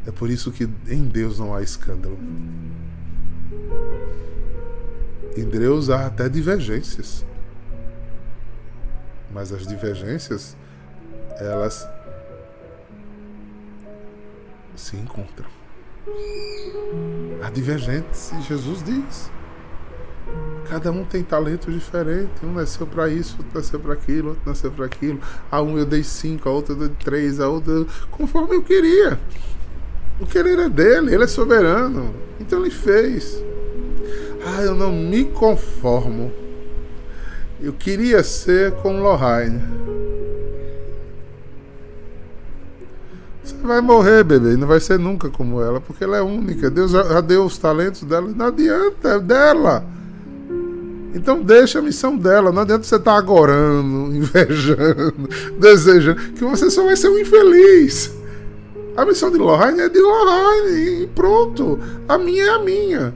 É 0.08 0.12
por 0.12 0.30
isso 0.30 0.51
que 0.51 0.68
em 0.88 1.03
Deus 1.03 1.38
não 1.38 1.53
há 1.53 1.62
escândalo. 1.62 2.18
Deus 5.36 5.90
há 5.90 6.06
até 6.06 6.28
divergências. 6.28 7.26
Mas 9.32 9.54
as 9.54 9.66
divergências, 9.66 10.58
elas 11.38 11.88
se 14.76 14.98
encontram. 14.98 15.50
Há 17.42 17.50
divergentes, 17.50 18.32
e 18.34 18.42
Jesus 18.42 18.84
diz. 18.84 19.32
Cada 20.70 20.92
um 20.92 21.04
tem 21.04 21.24
talento 21.24 21.72
diferente. 21.72 22.32
Um 22.44 22.54
nasceu 22.54 22.88
para 22.88 23.10
isso, 23.10 23.36
outro 23.38 23.58
nasceu 23.58 23.80
para 23.80 23.94
aquilo, 23.94 24.30
outro 24.30 24.44
nasceu 24.46 24.72
para 24.72 24.86
aquilo. 24.86 25.20
A 25.52 25.62
um 25.62 25.78
eu 25.78 25.86
dei 25.86 26.04
cinco, 26.04 26.48
a 26.48 26.52
outra 26.52 26.74
eu 26.74 26.80
dei 26.80 26.90
três, 27.00 27.40
a 27.40 27.48
outra. 27.48 27.86
conforme 28.10 28.56
eu 28.56 28.64
queria. 28.64 29.20
O 30.20 30.26
querer 30.26 30.60
é 30.60 30.70
dele, 30.70 31.14
ele 31.14 31.24
é 31.24 31.28
soberano. 31.28 32.14
Então 32.40 32.60
ele 32.62 32.72
fez. 32.72 33.44
Ah, 34.45 34.62
eu 34.62 34.74
não 34.74 34.91
me 34.91 35.25
conformo. 35.25 36.31
Eu 37.62 37.74
queria 37.74 38.24
ser 38.24 38.71
como 38.74 39.01
Lohane. 39.01 39.62
Você 43.43 43.55
vai 43.63 43.81
morrer, 43.81 44.24
bebê, 44.24 44.55
não 44.55 44.67
vai 44.67 44.79
ser 44.79 44.98
nunca 44.98 45.29
como 45.29 45.62
ela, 45.62 45.79
porque 45.79 46.03
ela 46.03 46.17
é 46.17 46.21
única. 46.21 46.69
Deus 46.69 46.91
já 46.91 47.21
deu 47.21 47.45
os 47.45 47.57
talentos 47.57 48.03
dela, 48.03 48.31
não 48.36 48.48
adianta, 48.48 49.10
é 49.10 49.19
dela. 49.19 49.86
Então 51.13 51.43
deixa 51.43 51.79
a 51.79 51.81
missão 51.81 52.17
dela. 52.17 52.51
Não 52.51 52.62
adianta 52.62 52.83
você 52.83 52.95
estar 52.95 53.12
tá 53.12 53.17
agorando, 53.17 54.13
invejando, 54.15 55.29
desejando, 55.60 56.21
que 56.33 56.43
você 56.43 56.69
só 56.69 56.83
vai 56.86 56.95
ser 56.95 57.10
um 57.10 57.19
infeliz. 57.19 58.12
A 58.95 59.05
missão 59.05 59.31
de 59.31 59.38
Lohane 59.38 59.81
é 59.81 59.89
de 59.89 60.00
Lohane 60.00 61.03
e 61.03 61.07
pronto. 61.07 61.79
A 62.07 62.17
minha 62.17 62.43
é 62.43 62.50
a 62.50 62.60
minha. 62.60 63.13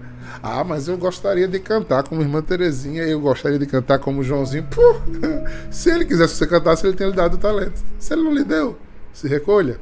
Ah, 0.48 0.64
mas 0.64 0.88
eu 0.88 0.96
gostaria 0.96 1.48
de 1.48 1.60
cantar 1.60 2.04
como 2.04 2.22
irmã 2.22 2.40
Terezinha, 2.40 3.02
eu 3.02 3.20
gostaria 3.20 3.58
de 3.58 3.66
cantar 3.66 3.98
como 3.98 4.24
Joãozinho. 4.24 4.68
Pô, 4.70 4.96
se 5.72 5.90
ele 5.90 6.06
quisesse 6.06 6.34
que 6.34 6.38
você 6.38 6.46
cantasse, 6.46 6.86
ele 6.86 6.96
tinha 6.96 7.10
lhe 7.10 7.16
dado 7.16 7.34
o 7.34 7.40
talento. 7.40 7.84
Se 7.98 8.14
ele 8.14 8.22
não 8.22 8.32
lhe 8.32 8.44
deu, 8.44 8.78
se 9.12 9.28
recolha. 9.28 9.80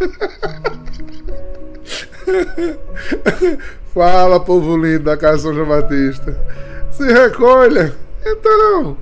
Fala, 3.94 4.40
povo 4.40 4.76
lindo 4.76 5.04
da 5.04 5.16
Casa 5.16 5.42
São 5.42 5.54
João 5.54 5.68
Batista 5.68 6.36
se 6.90 7.04
recolha. 7.12 7.94
Então, 8.26 8.96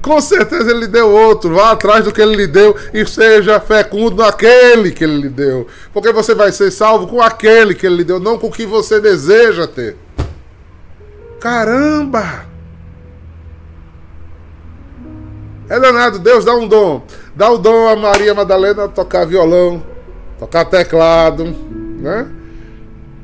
com 0.00 0.20
certeza 0.20 0.70
ele 0.70 0.80
lhe 0.80 0.86
deu 0.86 1.10
outro. 1.10 1.54
Vá 1.54 1.72
atrás 1.72 2.04
do 2.04 2.12
que 2.12 2.20
ele 2.20 2.36
lhe 2.36 2.46
deu 2.46 2.76
e 2.92 3.04
seja 3.06 3.60
fecundo 3.60 4.22
naquele 4.22 4.90
que 4.90 5.04
ele 5.04 5.22
lhe 5.22 5.28
deu. 5.28 5.66
Porque 5.92 6.12
você 6.12 6.34
vai 6.34 6.52
ser 6.52 6.70
salvo 6.70 7.06
com 7.06 7.20
aquele 7.20 7.74
que 7.74 7.86
ele 7.86 7.96
lhe 7.96 8.04
deu, 8.04 8.20
não 8.20 8.38
com 8.38 8.48
o 8.48 8.52
que 8.52 8.66
você 8.66 9.00
deseja 9.00 9.66
ter. 9.66 9.96
Caramba! 11.40 12.46
É 15.68 15.78
danado, 15.78 16.18
Deus 16.18 16.44
dá 16.44 16.54
um 16.54 16.66
dom. 16.66 17.02
Dá 17.36 17.50
o 17.50 17.58
dom 17.58 17.88
a 17.88 17.94
Maria 17.94 18.34
Madalena 18.34 18.88
tocar 18.88 19.26
violão, 19.26 19.82
tocar 20.38 20.64
teclado, 20.64 21.44
né? 22.00 22.26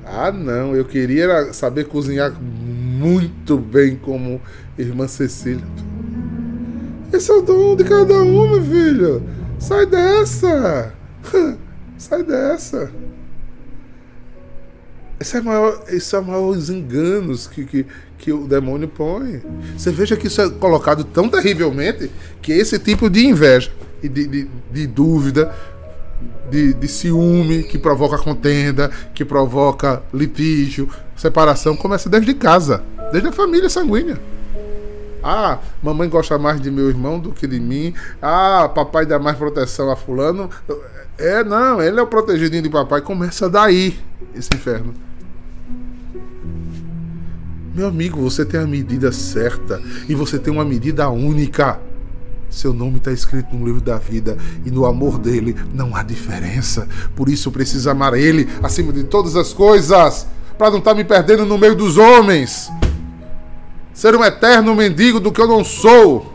Ah, 0.04 0.30
não, 0.30 0.76
eu 0.76 0.84
queria 0.84 1.52
saber 1.52 1.84
cozinhar 1.84 2.32
muito 2.38 3.56
bem 3.56 3.96
como 3.96 4.40
irmã 4.78 5.08
Cecília. 5.08 5.64
Esse 7.12 7.30
é 7.30 7.34
o 7.34 7.42
dom 7.42 7.76
de 7.76 7.84
cada 7.84 8.22
um, 8.22 8.50
meu 8.50 8.62
filho. 8.62 9.22
Sai 9.58 9.86
dessa. 9.86 10.92
Sai 11.98 12.22
dessa. 12.22 12.90
Esse 15.18 15.38
é, 15.38 15.40
maior, 15.40 15.82
esse 15.88 16.14
é 16.14 16.18
o 16.18 16.24
maior 16.24 16.48
os 16.48 16.68
enganos 16.68 17.46
que, 17.46 17.64
que, 17.64 17.86
que 18.18 18.32
o 18.32 18.46
demônio 18.46 18.88
põe. 18.88 19.40
Você 19.76 19.90
veja 19.90 20.16
que 20.16 20.26
isso 20.26 20.40
é 20.40 20.50
colocado 20.50 21.04
tão 21.04 21.28
terrivelmente 21.28 22.10
que 22.42 22.52
esse 22.52 22.78
tipo 22.78 23.08
de 23.08 23.24
inveja 23.24 23.70
e 24.02 24.08
de, 24.08 24.26
de, 24.26 24.50
de 24.70 24.86
dúvida, 24.86 25.54
de, 26.50 26.74
de 26.74 26.88
ciúme 26.88 27.62
que 27.62 27.78
provoca 27.78 28.18
contenda, 28.18 28.90
que 29.14 29.24
provoca 29.24 30.02
litígio, 30.12 30.88
separação, 31.16 31.76
começa 31.76 32.10
desde 32.10 32.34
casa. 32.34 32.82
Desde 33.10 33.28
a 33.28 33.32
família 33.32 33.70
sanguínea. 33.70 34.20
Ah, 35.26 35.58
mamãe 35.82 36.06
gosta 36.06 36.38
mais 36.38 36.60
de 36.60 36.70
meu 36.70 36.86
irmão 36.86 37.18
do 37.18 37.32
que 37.32 37.46
de 37.46 37.58
mim. 37.58 37.94
Ah, 38.20 38.68
papai 38.68 39.06
dá 39.06 39.18
mais 39.18 39.38
proteção 39.38 39.90
a 39.90 39.96
fulano. 39.96 40.50
É, 41.16 41.42
não, 41.42 41.80
ele 41.80 41.98
é 41.98 42.02
o 42.02 42.06
protegidinho 42.06 42.62
de 42.62 42.68
papai. 42.68 43.00
Começa 43.00 43.48
daí 43.48 43.98
esse 44.34 44.50
inferno. 44.54 44.92
Meu 47.74 47.88
amigo, 47.88 48.20
você 48.20 48.44
tem 48.44 48.60
a 48.60 48.66
medida 48.66 49.10
certa 49.12 49.80
e 50.06 50.14
você 50.14 50.38
tem 50.38 50.52
uma 50.52 50.64
medida 50.64 51.08
única. 51.08 51.80
Seu 52.50 52.74
nome 52.74 52.98
está 52.98 53.10
escrito 53.10 53.56
no 53.56 53.64
livro 53.64 53.80
da 53.80 53.96
vida 53.96 54.36
e 54.62 54.70
no 54.70 54.84
amor 54.84 55.18
dele 55.18 55.56
não 55.72 55.96
há 55.96 56.02
diferença. 56.02 56.86
Por 57.16 57.30
isso 57.30 57.50
precisa 57.50 57.92
amar 57.92 58.12
ele 58.12 58.46
acima 58.62 58.92
de 58.92 59.04
todas 59.04 59.36
as 59.36 59.54
coisas, 59.54 60.26
para 60.58 60.70
não 60.70 60.78
estar 60.78 60.90
tá 60.90 60.96
me 60.96 61.02
perdendo 61.02 61.46
no 61.46 61.56
meio 61.56 61.74
dos 61.74 61.96
homens 61.96 62.70
ser 63.94 64.14
um 64.16 64.24
eterno 64.24 64.74
mendigo 64.74 65.20
do 65.20 65.32
que 65.32 65.40
eu 65.40 65.48
não 65.48 65.64
sou. 65.64 66.34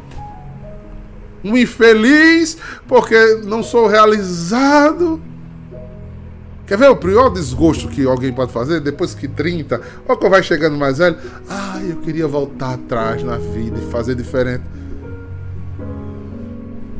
Um 1.44 1.56
infeliz 1.58 2.58
porque 2.88 3.42
não 3.44 3.62
sou 3.62 3.88
realizado. 3.88 5.22
Quer 6.66 6.78
ver 6.78 6.90
o 6.90 6.96
pior 6.96 7.30
desgosto 7.30 7.88
que 7.88 8.06
alguém 8.06 8.32
pode 8.32 8.52
fazer 8.52 8.80
depois 8.80 9.14
que 9.14 9.28
30, 9.28 9.82
ou 10.08 10.16
que 10.16 10.30
vai 10.30 10.44
chegando 10.44 10.78
mais 10.78 11.00
velho? 11.00 11.18
Ah, 11.50 11.82
eu 11.84 11.98
queria 11.98 12.28
voltar 12.28 12.76
atrás 12.76 13.24
na 13.24 13.38
vida 13.38 13.80
e 13.80 13.92
fazer 13.92 14.16
diferente. 14.16 14.64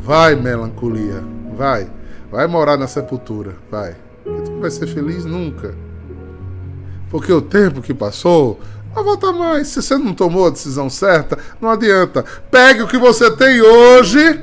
Vai, 0.02 0.36
melancolia, 0.36 1.24
vai. 1.56 1.88
Vai 2.32 2.48
morar 2.48 2.78
na 2.78 2.88
sepultura, 2.88 3.56
vai. 3.70 3.96
Tu 4.24 4.52
não 4.52 4.60
vai 4.60 4.72
ser 4.72 4.88
feliz 4.88 5.24
nunca. 5.24 5.76
Porque 7.12 7.32
o 7.32 7.42
tempo 7.42 7.82
que 7.82 7.94
passou 7.94 8.60
não 8.96 9.04
volta 9.04 9.32
mais. 9.32 9.68
Se 9.68 9.82
você 9.82 9.98
não 9.98 10.14
tomou 10.14 10.48
a 10.48 10.50
decisão 10.50 10.90
certa, 10.90 11.38
não 11.62 11.70
adianta. 11.70 12.26
Pegue 12.50 12.84
o 12.84 12.88
que 12.88 12.98
você 12.98 13.30
tem 13.32 13.62
hoje 13.62 14.42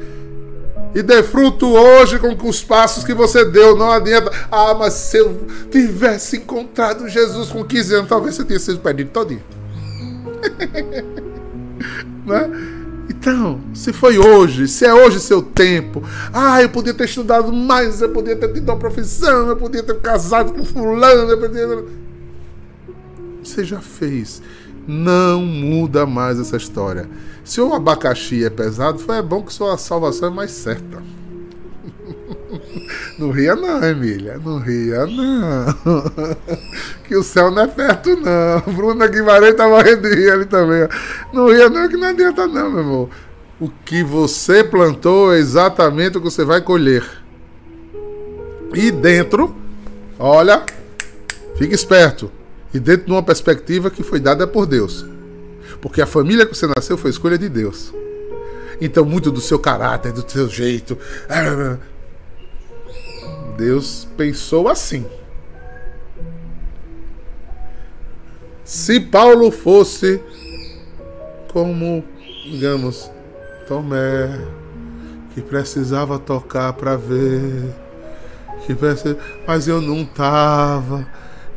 e 0.95 1.03
dê 1.03 1.23
fruto 1.23 1.67
hoje 1.67 2.19
com 2.19 2.49
os 2.49 2.63
passos 2.63 3.05
que 3.05 3.13
você 3.13 3.45
deu. 3.45 3.77
Não 3.77 3.91
adianta. 3.91 4.31
Ah, 4.51 4.75
mas 4.75 4.95
se 4.95 5.19
eu 5.19 5.47
tivesse 5.71 6.39
encontrado 6.39 7.09
Jesus 7.09 7.51
com 7.51 7.65
15 7.65 7.95
anos, 7.95 8.09
talvez 8.09 8.35
você 8.35 8.45
tenha 8.45 8.61
sido 8.61 8.81
perdido 8.81 9.11
todinho. 9.11 9.43
né? 12.25 12.51
Então, 13.09 13.61
se 13.73 13.93
foi 13.93 14.19
hoje, 14.19 14.67
se 14.67 14.85
é 14.85 14.93
hoje 14.93 15.21
seu 15.21 15.41
tempo, 15.41 16.03
ah, 16.33 16.61
eu 16.63 16.69
podia 16.69 16.93
ter 16.93 17.05
estudado 17.05 17.53
mais, 17.53 18.03
eu 18.03 18.09
podia 18.11 18.35
ter 18.35 18.53
tido 18.53 18.69
uma 18.69 18.79
profissão, 18.79 19.49
eu 19.49 19.57
podia 19.57 19.83
ter 19.83 20.01
casado 20.01 20.53
com 20.53 20.65
fulano, 20.65 21.31
eu 21.31 21.39
podia 21.39 21.85
você 23.47 23.65
já 23.65 23.81
fez. 23.81 24.43
Não 24.87 25.41
muda 25.41 26.07
mais 26.07 26.39
essa 26.39 26.57
história. 26.57 27.09
Se 27.45 27.61
o 27.61 27.75
abacaxi 27.75 28.45
é 28.45 28.51
pesado, 28.51 28.99
foi 28.99 29.21
bom 29.21 29.43
que 29.43 29.53
sua 29.53 29.77
salvação 29.77 30.29
é 30.29 30.33
mais 30.33 30.53
certa. 30.53 31.03
Não 33.19 33.31
ria 33.31 33.57
não, 33.57 33.83
Emília. 33.83 34.39
Não 34.45 34.59
ria 34.59 35.07
não. 35.07 35.67
Que 37.05 37.17
o 37.17 37.23
céu 37.23 37.51
não 37.51 37.63
é 37.63 37.67
perto 37.67 38.17
não. 38.17 38.75
Bruna 38.75 39.07
Guimarães 39.07 39.55
tá 39.55 39.69
morrendo 39.69 40.03
de 40.03 40.15
rir 40.15 40.31
ali 40.31 40.45
também. 40.45 40.89
Não 41.33 41.49
ria 41.49 41.71
não, 41.71 41.89
que 41.89 41.97
não 41.97 42.09
adianta 42.09 42.47
não, 42.47 42.71
meu 42.71 42.81
irmão. 42.81 43.11
O 43.61 43.71
que 43.85 44.03
você 44.03 44.65
plantou 44.65 45.33
é 45.33 45.39
exatamente 45.39 46.19
o 46.19 46.21
que 46.21 46.31
você 46.31 46.45
vai 46.45 46.61
colher. 46.61 47.05
E 48.75 48.91
dentro, 48.91 49.55
olha, 50.19 50.63
fique 51.57 51.75
esperto 51.75 52.31
e 52.73 52.79
dentro 52.79 53.07
de 53.07 53.13
uma 53.13 53.23
perspectiva 53.23 53.91
que 53.91 54.03
foi 54.03 54.21
dada 54.21 54.47
por 54.47 54.67
Deus. 54.67 55.05
Porque 55.81 56.01
a 56.01 56.07
família 56.07 56.47
que 56.47 56.55
você 56.55 56.67
nasceu 56.67 56.97
foi 56.97 57.11
escolha 57.11 57.39
de 57.39 57.49
Deus. 57.49 57.93
Então, 58.81 59.05
muito 59.05 59.31
do 59.31 59.41
seu 59.41 59.59
caráter, 59.59 60.13
do 60.13 60.29
seu 60.31 60.49
jeito. 60.49 60.99
Deus 63.57 64.07
pensou 64.17 64.69
assim. 64.69 65.07
Se 68.65 69.01
Paulo 69.01 69.51
fosse 69.51 70.21
como, 71.53 72.05
digamos, 72.45 73.11
Tomé, 73.67 74.39
que 75.33 75.41
precisava 75.41 76.19
tocar 76.19 76.73
para 76.73 76.97
ver, 76.97 77.75
que 78.67 78.75
precisava, 78.75 79.21
mas 79.47 79.69
eu 79.69 79.81
não 79.81 80.03
estava 80.03 81.07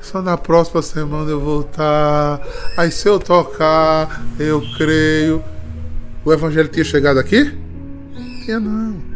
só 0.01 0.21
na 0.21 0.37
próxima 0.37 0.81
semana 0.81 1.29
eu 1.29 1.39
voltar. 1.39 2.41
Aí 2.77 2.91
se 2.91 3.07
eu 3.07 3.19
tocar, 3.19 4.23
eu 4.39 4.61
creio. 4.77 5.43
O 6.23 6.33
evangelho 6.33 6.67
tinha 6.67 6.85
chegado 6.85 7.19
aqui? 7.19 7.53
Tinha 8.45 8.59
não. 8.59 9.09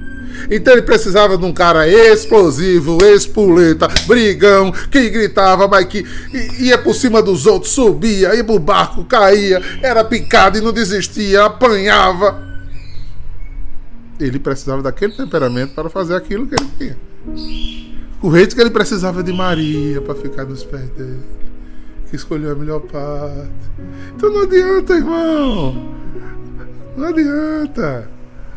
Então 0.50 0.74
ele 0.74 0.82
precisava 0.82 1.38
de 1.38 1.46
um 1.46 1.54
cara 1.54 1.88
explosivo, 1.88 2.98
espoleta, 3.04 3.88
brigão, 4.08 4.72
que 4.72 5.10
gritava, 5.10 5.68
mas 5.68 5.86
que 5.86 6.06
ia 6.60 6.78
por 6.78 6.94
cima 6.94 7.22
dos 7.22 7.46
outros, 7.46 7.72
subia, 7.72 8.36
ia 8.36 8.44
pro 8.44 8.60
barco, 8.60 9.06
caía, 9.06 9.62
era 9.82 10.04
picado 10.04 10.58
e 10.58 10.62
não 10.62 10.74
desistia, 10.74 11.46
apanhava. 11.46 12.42
Ele 14.20 14.40
precisava 14.40 14.82
daquele 14.82 15.14
temperamento 15.14 15.74
para 15.74 15.90
fazer 15.90 16.16
aquilo 16.16 16.48
que 16.48 16.56
ele 16.56 16.70
tinha. 16.78 17.93
O 18.24 18.30
rei 18.30 18.48
que 18.48 18.60
ele 18.62 18.70
precisava 18.70 19.22
de 19.22 19.34
Maria 19.34 20.02
para 20.02 20.16
ficar 20.16 20.46
nos 20.46 20.64
pés 20.64 20.90
dele, 20.92 21.20
que 22.10 22.16
escolheu 22.16 22.54
a 22.54 22.56
melhor 22.56 22.80
parte. 22.80 23.52
Então 24.16 24.32
não 24.32 24.44
adianta, 24.44 24.94
irmão. 24.94 25.94
Não 26.96 27.08
adianta. 27.10 28.10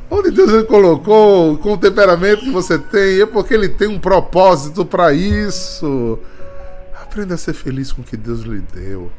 Onde 0.09 0.31
Deus 0.31 0.53
ele 0.53 0.65
colocou, 0.67 1.59
com 1.59 1.73
o 1.73 1.77
temperamento 1.77 2.43
que 2.43 2.51
você 2.53 2.79
tem, 2.79 3.21
é 3.21 3.27
porque 3.27 3.55
ele 3.55 3.69
tem 3.69 3.89
um 3.89 3.99
propósito 3.99 4.87
para 4.87 5.13
isso. 5.13 6.17
Aprenda 7.03 7.35
a 7.35 7.37
ser 7.37 7.53
feliz 7.53 7.91
com 7.91 8.03
o 8.03 8.05
que 8.05 8.17
Deus 8.17 8.43
lhe 8.43 8.63
deu. 8.73 9.11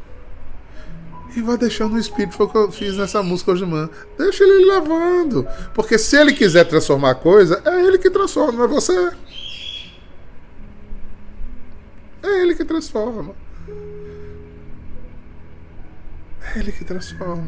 E 1.36 1.42
vá 1.42 1.58
deixando 1.58 1.96
o 1.96 2.00
Espírito, 2.00 2.36
foi 2.36 2.46
o 2.46 2.50
que 2.50 2.58
eu 2.58 2.72
fiz 2.72 2.96
nessa 2.96 3.22
música 3.22 3.52
hoje 3.52 3.66
manhã. 3.66 3.90
Deixa 4.18 4.46
ele 4.46 4.66
levando. 4.66 5.46
Porque 5.74 5.98
se 5.98 6.16
ele 6.16 6.32
quiser 6.32 6.64
transformar 6.64 7.12
a 7.12 7.16
coisa, 7.16 7.62
é 7.66 7.84
ele 7.84 7.98
que 7.98 8.10
transforma, 8.10 8.54
não 8.54 8.64
é 8.64 8.68
você. 8.70 9.12
É 12.28 12.42
ele 12.42 12.54
que 12.56 12.66
transforma. 12.66 13.34
É 16.54 16.60
ele 16.60 16.74
que 16.74 16.84
transforma. 16.84 17.48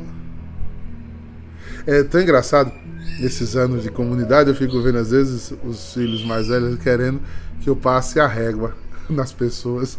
É 1.85 2.01
tão 2.03 2.21
engraçado, 2.21 2.71
nesses 3.19 3.57
anos 3.57 3.83
de 3.83 3.91
comunidade, 3.91 4.49
eu 4.49 4.55
fico 4.55 4.81
vendo 4.81 4.97
às 4.97 5.11
vezes 5.11 5.53
os 5.63 5.93
filhos 5.93 6.23
mais 6.23 6.47
velhos 6.47 6.79
querendo 6.79 7.19
que 7.61 7.69
eu 7.69 7.75
passe 7.75 8.21
a 8.21 8.27
régua 8.27 8.73
nas 9.09 9.33
pessoas. 9.33 9.97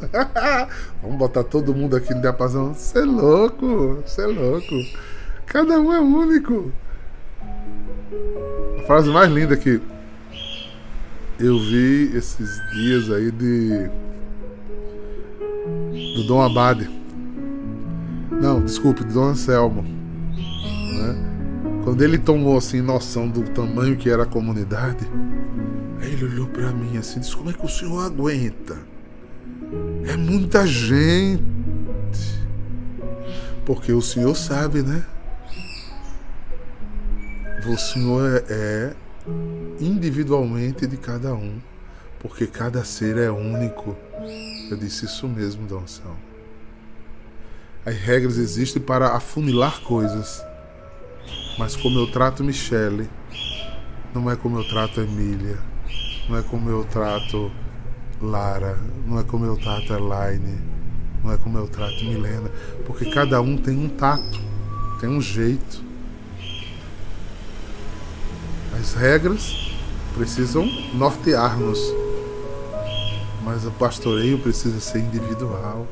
Vamos 1.03 1.19
botar 1.19 1.45
todo 1.45 1.75
mundo 1.75 1.95
aqui 1.95 2.14
no 2.14 2.23
diapasão. 2.23 2.73
Você 2.73 3.01
é 3.01 3.05
louco, 3.05 4.03
você 4.05 4.23
é 4.23 4.27
louco. 4.27 4.75
Cada 5.45 5.79
um 5.79 5.93
é 5.93 6.01
único. 6.01 6.73
A 8.79 8.87
frase 8.87 9.11
mais 9.11 9.31
linda 9.31 9.57
que 9.57 9.79
eu 11.38 11.59
vi 11.59 12.16
esses 12.16 12.61
dias 12.73 13.11
aí 13.11 13.31
de 13.31 13.90
do 16.21 16.25
Dom 16.27 16.43
Abade. 16.43 16.89
Não, 18.31 18.63
desculpe, 18.63 19.03
do 19.03 19.13
Dom 19.13 19.29
Anselmo. 19.29 19.83
Né? 19.83 21.81
Quando 21.83 22.03
ele 22.03 22.19
tomou 22.19 22.59
assim 22.59 22.83
noção 22.83 23.27
do 23.27 23.43
tamanho 23.51 23.97
que 23.97 24.11
era 24.11 24.25
a 24.25 24.27
comunidade, 24.27 25.07
aí 25.99 26.13
ele 26.13 26.27
olhou 26.27 26.47
para 26.47 26.71
mim 26.73 26.99
assim, 26.99 27.21
disse: 27.21 27.35
"Como 27.35 27.49
é 27.49 27.55
que 27.55 27.65
o 27.65 27.69
senhor 27.69 28.05
aguenta? 28.05 28.77
É 30.05 30.15
muita 30.17 30.67
gente". 30.67 31.41
Porque 33.65 33.93
o 33.93 34.03
senhor 34.03 34.37
sabe, 34.37 34.83
né? 34.83 35.03
O 37.67 37.77
senhor 37.79 38.45
é 38.49 38.93
individualmente 39.81 40.87
de 40.87 40.97
cada 40.99 41.33
um, 41.33 41.59
porque 42.21 42.47
cada 42.47 42.85
ser 42.85 43.17
é 43.17 43.31
único. 43.31 43.97
Eu 44.71 44.77
disse 44.77 45.07
isso 45.07 45.27
mesmo, 45.27 45.67
Dom 45.67 45.87
São. 45.87 46.17
As 47.85 47.97
regras 47.97 48.37
existem 48.37 48.81
para 48.81 49.17
afunilar 49.17 49.81
coisas. 49.81 50.45
Mas 51.59 51.75
como 51.75 51.99
eu 51.99 52.07
trato 52.07 52.45
Michele, 52.45 53.11
não 54.15 54.31
é 54.31 54.37
como 54.37 54.59
eu 54.59 54.69
trato 54.69 55.01
Emília, 55.01 55.59
não 56.29 56.39
é 56.39 56.43
como 56.43 56.71
eu 56.71 56.85
trato 56.85 57.51
Lara, 58.21 58.79
não 59.07 59.19
é 59.19 59.25
como 59.25 59.45
eu 59.45 59.57
trato 59.57 59.93
Elaine, 59.93 60.59
não 61.23 61.33
é 61.33 61.37
como 61.37 61.59
eu 61.59 61.69
trato 61.69 62.05
Milena, 62.05 62.51
porque 62.87 63.11
cada 63.11 63.41
um 63.41 63.57
tem 63.57 63.77
um 63.77 63.89
tato, 63.89 64.41
tem 65.01 65.09
um 65.09 65.21
jeito. 65.21 65.83
As 68.79 68.95
regras 68.95 69.73
precisam 70.15 70.67
nortear-nos, 70.95 71.79
mas 73.42 73.64
o 73.64 73.70
pastoreio 73.72 74.38
precisa 74.38 74.81
ser 74.81 75.00
individual. 75.00 75.87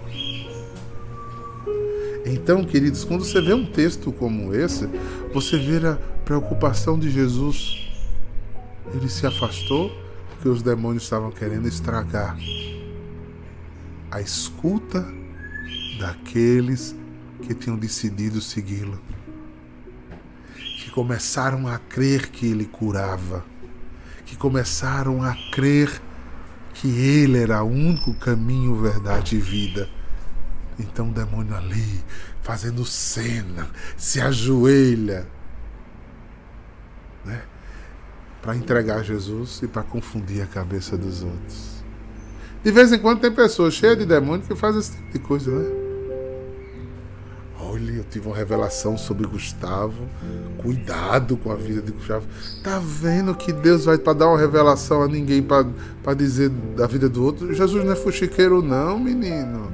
Então, 2.27 2.65
queridos, 2.65 3.05
quando 3.05 3.25
você 3.25 3.41
vê 3.41 3.55
um 3.55 3.65
texto 3.65 4.13
como 4.13 4.55
esse, 4.55 4.87
você 5.33 5.57
vê 5.57 5.87
a 5.87 5.97
preocupação 6.25 6.99
de 6.99 7.11
Jesus. 7.11 7.89
Ele 8.95 9.09
se 9.09 9.27
afastou 9.27 9.91
porque 10.31 10.49
os 10.49 10.63
demônios 10.63 11.05
estavam 11.05 11.31
querendo 11.31 11.67
estragar 11.67 12.37
a 14.11 14.21
escuta 14.21 15.07
daqueles 15.99 16.95
que 17.43 17.55
tinham 17.55 17.77
decidido 17.77 18.41
segui-lo, 18.41 19.01
que 20.55 20.91
começaram 20.91 21.67
a 21.67 21.79
crer 21.79 22.29
que 22.29 22.47
ele 22.47 22.67
curava, 22.67 23.45
que 24.25 24.37
começaram 24.37 25.23
a 25.23 25.35
crer 25.53 26.01
que 26.81 26.89
ele 26.89 27.39
era 27.39 27.63
o 27.63 27.69
único 27.69 28.15
caminho, 28.15 28.75
verdade 28.77 29.37
e 29.37 29.41
vida 29.41 29.89
então 30.79 31.09
o 31.09 31.13
demônio 31.13 31.55
ali, 31.57 32.05
fazendo 32.43 32.85
cena, 32.85 33.69
se 33.97 34.21
ajoelha, 34.21 35.27
né? 37.25 37.43
Para 38.41 38.57
entregar 38.57 39.03
Jesus 39.03 39.61
e 39.63 39.67
para 39.67 39.83
confundir 39.83 40.43
a 40.43 40.47
cabeça 40.47 40.97
dos 40.97 41.23
outros. 41.23 41.85
De 42.63 42.71
vez 42.71 42.93
em 42.93 42.99
quando 42.99 43.21
tem 43.21 43.33
pessoas 43.33 43.75
cheias 43.75 43.99
de 43.99 44.07
demônio 44.07 44.47
que 44.47 44.55
fazem 44.55 44.81
esse 44.81 44.93
tipo 44.93 45.13
de 45.13 45.19
coisa, 45.19 45.51
né? 45.51 45.88
Olha, 47.79 47.93
eu 47.93 48.05
tive 48.11 48.27
uma 48.27 48.35
revelação 48.35 48.99
sobre 48.99 49.25
Gustavo. 49.25 50.09
Cuidado 50.59 51.37
com 51.37 51.53
a 51.53 51.55
vida 51.55 51.81
de 51.81 51.93
Gustavo. 51.93 52.27
Tá 52.61 52.81
vendo 52.81 53.33
que 53.37 53.53
Deus 53.53 53.85
vai 53.85 53.97
para 53.97 54.15
dar 54.15 54.29
uma 54.29 54.39
revelação 54.39 55.03
a 55.03 55.07
ninguém 55.07 55.41
para 55.41 56.15
dizer 56.15 56.49
da 56.49 56.89
vida 56.89 57.09
do 57.09 57.25
outro? 57.25 57.55
Jesus 57.55 57.85
não 57.85 57.93
é 57.93 57.97
fuxiqueiro, 57.97 58.61
não, 58.63 58.99
menino. 58.99 59.71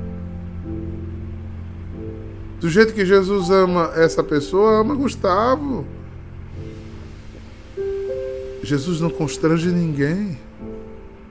Do 2.61 2.69
jeito 2.69 2.93
que 2.93 3.07
Jesus 3.07 3.49
ama 3.49 3.93
essa 3.95 4.23
pessoa, 4.23 4.81
ama 4.81 4.95
Gustavo. 4.95 5.87
Jesus 8.63 9.01
não 9.01 9.09
constrange 9.09 9.71
ninguém. 9.71 10.39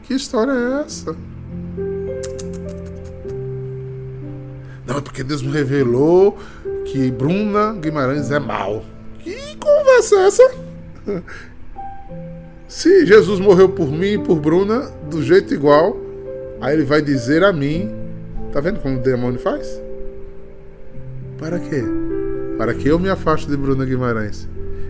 Que 0.04 0.16
história 0.16 0.52
é 0.52 0.86
essa? 0.86 1.16
Não, 4.86 4.98
é 4.98 5.02
porque 5.02 5.24
Deus 5.24 5.42
me 5.42 5.52
revelou 5.52 6.38
que 6.86 7.12
Bruna 7.12 7.74
Guimarães 7.74 8.32
é 8.32 8.39
mal. 8.39 8.84
Que 9.19 9.56
conversa 9.58 10.15
é 10.15 10.28
essa? 10.28 10.56
Se 12.67 13.06
Jesus 13.06 13.39
morreu 13.39 13.69
por 13.69 13.91
mim 13.91 14.13
e 14.13 14.17
por 14.17 14.39
Bruna 14.39 14.91
do 15.10 15.22
jeito 15.22 15.54
igual, 15.54 15.96
aí 16.60 16.74
ele 16.74 16.84
vai 16.84 17.02
dizer 17.02 17.43
a 17.43 17.54
mim. 17.54 17.91
Tá 18.52 18.60
vendo 18.60 18.80
como 18.80 18.98
o 18.98 19.02
demônio 19.02 19.39
faz? 19.39 19.82
Para 21.38 21.60
quê? 21.60 21.84
Para 22.58 22.74
que 22.74 22.88
eu 22.88 22.98
me 22.98 23.10
afaste 23.10 23.48
de 23.48 23.58
Bruna 23.58 23.86
Guimarães 23.86 24.48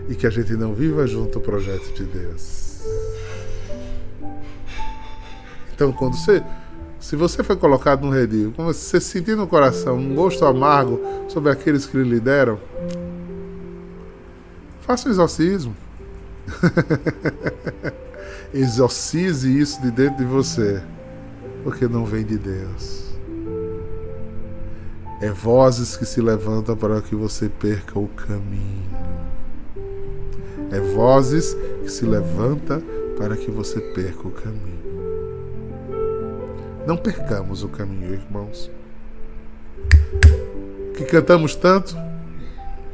e 0.08 0.14
que 0.14 0.26
a 0.26 0.30
gente 0.30 0.52
não 0.54 0.74
viva 0.74 1.06
junto 1.06 1.38
o 1.38 1.42
projeto 1.42 1.92
de 1.94 2.04
Deus. 2.04 2.80
Então, 5.74 5.92
quando 5.92 6.16
você, 6.16 6.42
se 7.04 7.16
você 7.16 7.44
foi 7.44 7.54
colocado 7.54 8.00
no 8.00 8.10
redil, 8.10 8.50
como 8.56 8.72
você 8.72 8.98
sentir 8.98 9.36
no 9.36 9.46
coração 9.46 9.98
um 9.98 10.14
gosto 10.14 10.42
amargo 10.46 10.98
sobre 11.28 11.52
aqueles 11.52 11.84
que 11.84 11.98
lhe 11.98 12.08
lideram, 12.08 12.58
faça 14.80 15.06
um 15.06 15.12
exorcismo. 15.12 15.76
Exorcize 18.54 19.60
isso 19.60 19.82
de 19.82 19.90
dentro 19.90 20.16
de 20.16 20.24
você, 20.24 20.82
porque 21.62 21.86
não 21.86 22.06
vem 22.06 22.24
de 22.24 22.38
Deus. 22.38 23.04
É 25.20 25.30
vozes 25.30 25.98
que 25.98 26.06
se 26.06 26.22
levantam 26.22 26.74
para 26.74 27.02
que 27.02 27.14
você 27.14 27.50
perca 27.50 27.98
o 27.98 28.08
caminho. 28.08 28.90
É 30.70 30.80
vozes 30.80 31.54
que 31.82 31.90
se 31.90 32.06
levantam 32.06 32.82
para 33.18 33.36
que 33.36 33.50
você 33.50 33.78
perca 33.78 34.26
o 34.26 34.30
caminho. 34.30 34.93
Não 36.86 36.96
percamos 36.96 37.62
o 37.62 37.68
caminho, 37.68 38.12
irmãos. 38.12 38.70
Que 40.96 41.04
cantamos 41.04 41.56
tanto, 41.56 41.96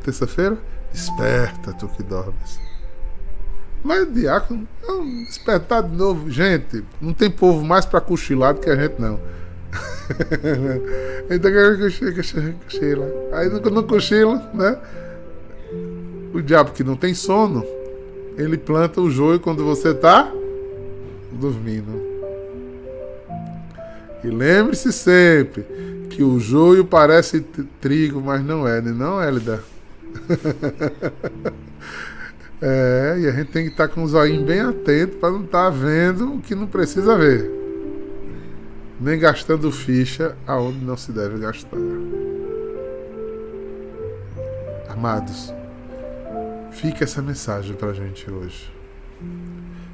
terça-feira, 0.04 0.56
desperta 0.92 1.72
tu 1.72 1.88
que 1.88 2.02
dormes. 2.02 2.60
Mas 3.82 4.12
diácono, 4.12 4.68
não, 4.82 5.24
despertar 5.24 5.82
de 5.82 5.96
novo. 5.96 6.30
Gente, 6.30 6.84
não 7.00 7.12
tem 7.12 7.30
povo 7.30 7.64
mais 7.64 7.84
para 7.84 8.00
cochilar 8.00 8.54
do 8.54 8.60
que 8.60 8.70
a 8.70 8.76
gente, 8.76 9.00
não. 9.00 9.18
então 11.30 11.50
cochila. 12.64 13.06
Aí 13.32 13.48
quando 13.50 13.70
não 13.70 13.82
cochila, 13.82 14.50
né? 14.54 14.78
O 16.32 16.40
diabo 16.40 16.72
que 16.72 16.84
não 16.84 16.96
tem 16.96 17.14
sono, 17.14 17.64
ele 18.36 18.56
planta 18.56 19.00
o 19.00 19.10
joio 19.10 19.40
quando 19.40 19.64
você 19.64 19.90
está 19.90 20.30
dormindo. 21.32 22.09
E 24.22 24.28
lembre-se 24.28 24.92
sempre 24.92 25.64
que 26.10 26.22
o 26.22 26.38
joio 26.38 26.84
parece 26.84 27.40
trigo, 27.80 28.20
mas 28.20 28.44
não 28.44 28.68
é, 28.68 28.80
né? 28.80 28.90
não, 28.90 29.22
Hélida? 29.22 29.62
é, 32.60 33.16
e 33.20 33.26
a 33.26 33.32
gente 33.32 33.50
tem 33.50 33.64
que 33.64 33.70
estar 33.70 33.88
tá 33.88 33.94
com 33.94 34.02
os 34.02 34.12
olhinhos 34.12 34.44
bem 34.44 34.60
atentos 34.60 35.16
para 35.16 35.30
não 35.30 35.44
estar 35.44 35.64
tá 35.64 35.70
vendo 35.70 36.34
o 36.34 36.40
que 36.40 36.54
não 36.54 36.66
precisa 36.66 37.16
ver. 37.16 37.50
Nem 39.00 39.18
gastando 39.18 39.72
ficha 39.72 40.36
aonde 40.46 40.84
não 40.84 40.96
se 40.96 41.10
deve 41.12 41.38
gastar. 41.38 41.78
Amados, 44.90 45.54
fica 46.72 47.04
essa 47.04 47.22
mensagem 47.22 47.74
para 47.74 47.88
a 47.88 47.94
gente 47.94 48.30
hoje. 48.30 48.70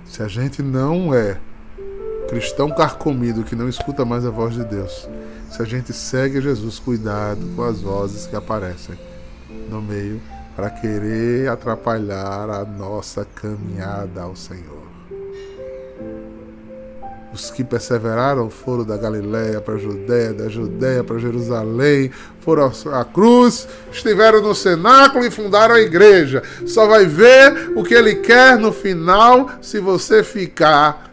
Se 0.05 0.23
a 0.23 0.29
gente 0.29 0.62
não 0.62 1.15
é 1.15 1.39
cristão 2.29 2.71
carcomido 2.71 3.45
que 3.45 3.55
não 3.55 3.69
escuta 3.69 4.05
mais 4.05 4.25
a 4.27 4.31
voz 4.31 4.55
de 4.55 4.65
Deus, 4.65 5.09
se 5.51 5.62
a 5.62 5.65
gente 5.65 5.93
segue 5.93 6.41
Jesus, 6.41 6.79
cuidado 6.79 7.41
com 7.55 7.62
as 7.62 7.81
vozes 7.81 8.27
que 8.27 8.37
aparecem 8.37 8.99
no 9.71 9.81
meio 9.81 10.21
para 10.55 10.71
querer 10.71 11.49
atrapalhar 11.49 12.51
a 12.51 12.65
nossa 12.65 13.25
caminhada 13.25 14.23
ao 14.23 14.35
Senhor. 14.35 14.87
Os 17.33 17.51
que 17.51 17.62
perseveraram 17.62 18.49
foram 18.49 18.83
da 18.83 18.97
Galiléia 18.97 19.61
para 19.61 19.75
a 19.75 19.79
Judéia, 19.79 20.33
da 20.33 20.49
Judéia 20.49 21.05
para 21.05 21.19
Jerusalém, 21.19 22.11
foram 22.41 22.73
à 22.95 23.05
cruz, 23.05 23.69
estiveram 23.93 24.41
no 24.41 24.55
cenáculo 24.55 25.23
e 25.23 25.31
fundaram 25.31 25.75
a 25.75 25.81
igreja. 25.81 26.43
Só 26.67 26.87
vai 26.87 27.05
ver 27.05 27.73
o 27.77 27.85
que 27.85 27.93
ele 27.93 28.15
quer 28.15 28.57
no 28.57 28.73
final 28.73 29.51
se 29.61 29.79
você 29.79 30.25
ficar 30.25 31.06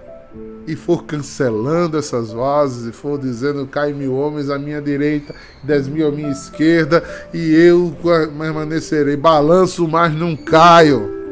e 0.68 0.76
for 0.76 1.04
cancelando 1.04 1.98
essas 1.98 2.32
vozes 2.32 2.88
e 2.88 2.92
for 2.92 3.20
dizendo 3.20 3.68
cai 3.68 3.94
mil 3.94 4.14
homens 4.16 4.50
à 4.50 4.58
minha 4.58 4.82
direita, 4.82 5.36
dez 5.62 5.88
mil 5.88 6.08
à 6.08 6.12
minha 6.12 6.32
esquerda 6.32 7.04
e 7.34 7.54
eu 7.54 7.96
permanecerei. 8.38 9.18
Balanço, 9.18 9.88
mas 9.88 10.14
não 10.14 10.36
caio 10.36 11.24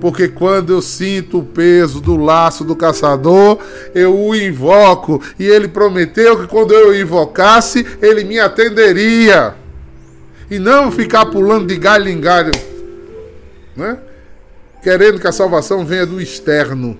porque 0.00 0.28
quando 0.28 0.72
eu 0.72 0.82
sinto 0.82 1.38
o 1.38 1.44
peso 1.44 2.00
do 2.00 2.16
laço 2.16 2.64
do 2.64 2.76
caçador, 2.76 3.58
eu 3.94 4.16
o 4.16 4.34
invoco, 4.34 5.22
e 5.38 5.44
ele 5.44 5.68
prometeu 5.68 6.38
que 6.40 6.46
quando 6.46 6.72
eu 6.72 6.90
o 6.90 6.94
invocasse, 6.94 7.84
ele 8.00 8.24
me 8.24 8.38
atenderia. 8.38 9.54
E 10.50 10.58
não 10.58 10.90
ficar 10.90 11.26
pulando 11.26 11.66
de 11.66 11.76
galho 11.76 12.08
em 12.08 12.20
galho, 12.20 12.52
né? 13.76 13.98
querendo 14.82 15.20
que 15.20 15.26
a 15.26 15.32
salvação 15.32 15.84
venha 15.84 16.06
do 16.06 16.20
externo 16.20 16.98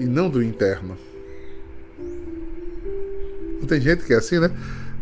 e 0.00 0.06
não 0.06 0.30
do 0.30 0.42
interno. 0.42 0.96
Não 3.60 3.66
tem 3.66 3.80
gente 3.80 4.02
que 4.04 4.14
é 4.14 4.16
assim, 4.16 4.40
né? 4.40 4.50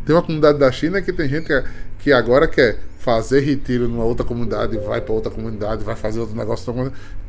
Tem 0.04 0.14
uma 0.14 0.22
comunidade 0.22 0.58
da 0.58 0.72
China 0.72 1.00
que 1.00 1.12
tem 1.12 1.28
gente 1.28 1.46
que, 1.46 1.64
que 2.00 2.12
agora 2.12 2.48
quer 2.48 2.80
fazer 2.98 3.40
retiro 3.40 3.86
numa 3.88 4.04
outra 4.04 4.26
comunidade, 4.26 4.76
vai 4.78 5.00
para 5.00 5.14
outra 5.14 5.30
comunidade, 5.30 5.84
vai 5.84 5.94
fazer 5.94 6.18
outro 6.18 6.36
negócio. 6.36 6.72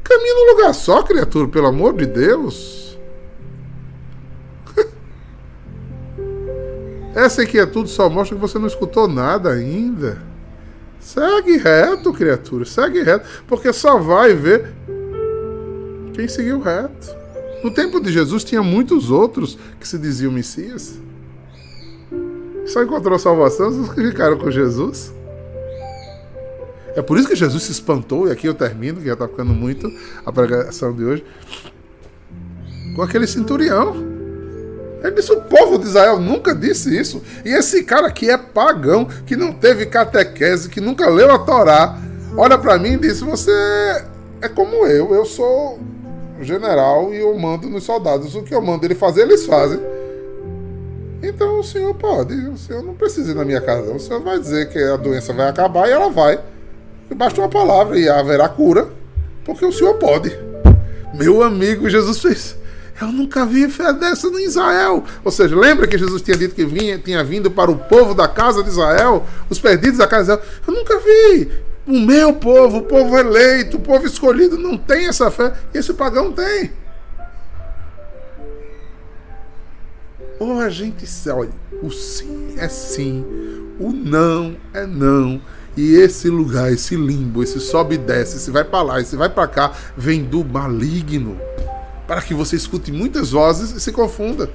Caminha 0.03 0.34
num 0.34 0.55
lugar 0.55 0.73
só, 0.73 1.03
criatura, 1.03 1.47
pelo 1.47 1.67
amor 1.67 1.95
de 1.95 2.08
Deus. 2.08 2.97
Essa 7.13 7.43
inquietude 7.43 7.89
só 7.89 8.10
mostra 8.10 8.36
que 8.36 8.41
você 8.41 8.58
não 8.58 8.67
escutou 8.67 9.08
nada 9.08 9.51
ainda. 9.51 10.17
Segue 10.99 11.58
reto, 11.58 12.12
criatura, 12.12 12.65
segue 12.65 13.03
reto, 13.03 13.27
porque 13.47 13.71
só 13.71 13.99
vai 13.99 14.34
ver 14.34 14.73
quem 16.13 16.27
seguiu 16.27 16.60
reto. 16.60 17.18
No 17.63 17.72
tempo 17.72 18.00
de 18.00 18.12
Jesus 18.12 18.43
tinha 18.43 18.63
muitos 18.63 19.12
outros 19.12 19.58
que 19.80 19.88
se 19.88 19.98
diziam 19.98 20.32
Messias. 20.32 20.98
Só 22.65 22.84
encontrou 22.84 23.17
salvação 23.17 23.69
os 23.69 23.93
que 23.93 24.02
ficaram 24.10 24.38
com 24.38 24.50
Jesus. 24.50 25.13
É 26.95 27.02
por 27.02 27.17
isso 27.17 27.28
que 27.28 27.36
Jesus 27.36 27.63
se 27.63 27.72
espantou, 27.72 28.28
e 28.28 28.32
aqui 28.32 28.48
eu 28.48 28.54
termino, 28.54 29.00
que 29.00 29.08
já 29.08 29.13
está 29.13 29.28
ficando 29.28 29.54
muito 29.54 29.91
a 30.26 30.32
pregação 30.32 30.93
de 30.93 31.04
hoje, 31.04 31.26
com 32.95 33.02
aquele 33.02 33.28
centurião. 33.28 33.95
Ele 35.04 35.12
disse: 35.12 35.32
o 35.32 35.41
povo 35.41 35.78
de 35.78 35.86
Israel 35.86 36.19
nunca 36.19 36.54
disse 36.54 36.98
isso. 36.98 37.22
E 37.45 37.50
esse 37.50 37.84
cara 37.84 38.08
aqui 38.08 38.30
é 38.30 38.38
pagão, 38.38 39.06
que 39.26 39.36
não 39.36 39.54
teve 39.54 39.86
catequese, 39.86 40.69
que 40.69 40.82
nunca 40.82 41.10
leu 41.10 41.32
a 41.32 41.39
Torá, 41.39 41.98
olha 42.36 42.58
para 42.58 42.78
mim 42.78 42.93
e 42.93 42.98
disse: 42.98 43.24
Você 43.24 43.52
é 44.41 44.50
como 44.50 44.86
eu, 44.86 45.13
eu 45.13 45.26
sou 45.26 45.80
general 46.43 47.13
e 47.13 47.17
eu 47.17 47.38
mando 47.38 47.69
nos 47.69 47.84
soldados. 47.84 48.36
O 48.36 48.43
que 48.43 48.54
eu 48.54 48.62
mando 48.62 48.86
ele 48.86 48.95
fazer, 48.95 49.21
eles 49.21 49.45
fazem. 49.45 49.80
Então 51.21 51.60
o 51.60 51.63
senhor 51.63 51.93
pode, 51.95 52.34
o 52.34 52.58
senhor 52.58 52.82
não 52.82 52.93
precisa 52.93 53.32
ir 53.32 53.36
na 53.36 53.43
minha 53.43 53.60
casa. 53.60 53.91
O 53.91 53.99
senhor 53.99 54.21
vai 54.21 54.39
dizer 54.39 54.69
que 54.69 54.80
a 54.80 54.95
doença 54.95 55.34
vai 55.34 55.49
acabar 55.49 55.88
e 55.88 55.91
ela 55.91 56.10
vai. 56.10 56.39
Basta 57.15 57.41
uma 57.41 57.49
palavra 57.49 57.97
e 57.97 58.08
haverá 58.08 58.47
cura, 58.47 58.88
porque 59.43 59.65
o 59.65 59.71
Senhor 59.71 59.95
pode. 59.95 60.32
Meu 61.13 61.41
amigo, 61.41 61.89
Jesus 61.89 62.19
fez. 62.19 62.56
Eu 63.02 63.08
nunca 63.08 63.45
vi 63.45 63.67
fé 63.69 63.91
dessa 63.93 64.28
em 64.28 64.45
Israel. 64.45 65.04
Ou 65.23 65.32
seja, 65.32 65.56
lembra 65.56 65.88
que 65.88 65.97
Jesus 65.97 66.21
tinha 66.21 66.38
dito 66.38 66.54
que 66.54 66.65
vinha, 66.65 66.97
tinha 66.97 67.23
vindo 67.23 67.49
para 67.49 67.71
o 67.71 67.78
povo 67.78 68.13
da 68.13 68.28
casa 68.28 68.62
de 68.62 68.69
Israel, 68.69 69.25
os 69.49 69.58
perdidos 69.58 69.97
da 69.97 70.08
casa 70.08 70.38
de 70.38 70.43
Israel? 70.43 70.62
Eu 70.67 70.73
nunca 70.73 70.99
vi. 70.99 71.68
O 71.89 71.99
meu 71.99 72.34
povo, 72.34 72.78
o 72.78 72.82
povo 72.84 73.17
eleito, 73.17 73.78
o 73.78 73.80
povo 73.80 74.06
escolhido, 74.06 74.60
não 74.60 74.78
tem 74.78 75.08
essa 75.08 75.32
fé. 75.32 75.52
Esse 75.73 75.91
pagão 75.91 76.32
tem. 76.32 76.71
Ou 80.39 80.60
a 80.60 80.69
gente 80.69 81.04
olha, 81.32 81.49
o 81.82 81.89
sim 81.89 82.54
é 82.60 82.69
sim, 82.69 83.25
o 83.80 83.91
não 83.91 84.56
é 84.71 84.86
não. 84.86 85.41
E 85.75 85.95
esse 85.95 86.30
lugar, 86.30 86.71
esse 86.71 86.95
limbo, 86.95 87.41
esse 87.41 87.60
sobe 87.60 87.95
e 87.95 87.97
desce, 87.97 88.38
esse 88.38 88.52
vai 88.52 88.63
para 88.63 88.84
lá, 88.84 89.02
esse 89.02 89.15
vai 89.15 89.30
para 89.30 89.47
cá, 89.47 89.71
vem 89.97 90.23
do 90.23 90.45
maligno. 90.45 91.41
Para 92.08 92.21
que 92.21 92.36
você 92.36 92.56
escute 92.56 92.91
muitas 92.91 93.32
vozes 93.32 93.71
e 93.71 93.80
se 93.80 93.91
confunda. 93.91 94.47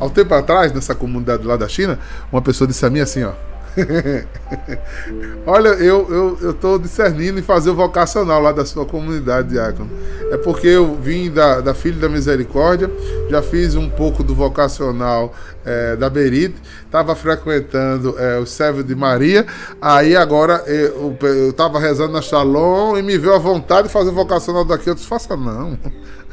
Há 0.00 0.04
um 0.06 0.10
tempo 0.10 0.32
atrás, 0.32 0.72
nessa 0.72 0.94
comunidade 0.94 1.46
lá 1.46 1.58
da 1.58 1.68
China, 1.68 1.98
uma 2.32 2.40
pessoa 2.40 2.66
disse 2.66 2.86
a 2.86 2.88
mim 2.88 3.00
assim, 3.00 3.22
ó. 3.22 3.34
Olha, 5.46 5.68
eu, 5.68 6.38
eu, 6.40 6.56
eu 6.62 6.78
discernindo 6.78 7.38
em 7.38 7.42
fazer 7.42 7.70
o 7.70 7.74
vocacional 7.74 8.40
lá 8.40 8.52
da 8.52 8.64
sua 8.64 8.86
comunidade, 8.86 9.50
Diácono. 9.50 9.90
É 10.30 10.36
porque 10.36 10.66
eu 10.66 10.94
vim 10.94 11.30
da, 11.30 11.60
da 11.60 11.74
Filha 11.74 12.00
da 12.00 12.08
Misericórdia, 12.08 12.90
já 13.28 13.42
fiz 13.42 13.74
um 13.74 13.88
pouco 13.88 14.22
do 14.22 14.34
vocacional 14.34 15.34
é, 15.64 15.96
da 15.96 16.08
Berite, 16.08 16.56
estava 16.84 17.14
frequentando 17.14 18.14
é, 18.18 18.38
o 18.38 18.46
servo 18.46 18.82
de 18.82 18.94
Maria, 18.94 19.46
aí 19.80 20.16
agora 20.16 20.64
eu, 20.66 21.16
eu 21.20 21.52
tava 21.52 21.78
rezando 21.78 22.12
na 22.12 22.22
Shalom 22.22 22.96
e 22.96 23.02
me 23.02 23.18
veio 23.18 23.34
a 23.34 23.38
vontade 23.38 23.88
de 23.88 23.92
fazer 23.92 24.10
o 24.10 24.14
vocacional 24.14 24.64
daqui. 24.64 24.88
Eu 24.88 24.94
disse, 24.94 25.06
faça 25.06 25.36
não. 25.36 25.78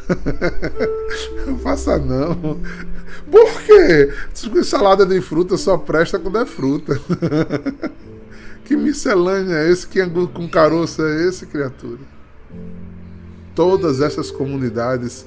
faça 1.63 1.97
não. 1.97 2.59
Por 3.29 3.61
quê? 3.61 4.11
Salada 4.63 5.05
de 5.05 5.21
fruta 5.21 5.57
só 5.57 5.77
presta 5.77 6.19
quando 6.19 6.39
é 6.39 6.45
fruta. 6.45 6.99
que 8.65 8.75
miscelânea 8.75 9.55
é 9.55 9.71
esse? 9.71 9.87
Que 9.87 10.01
angu 10.01 10.27
com 10.27 10.47
caroço 10.47 11.01
é 11.01 11.27
esse, 11.27 11.45
criatura? 11.45 11.99
Todas 13.55 14.01
essas 14.01 14.31
comunidades 14.31 15.25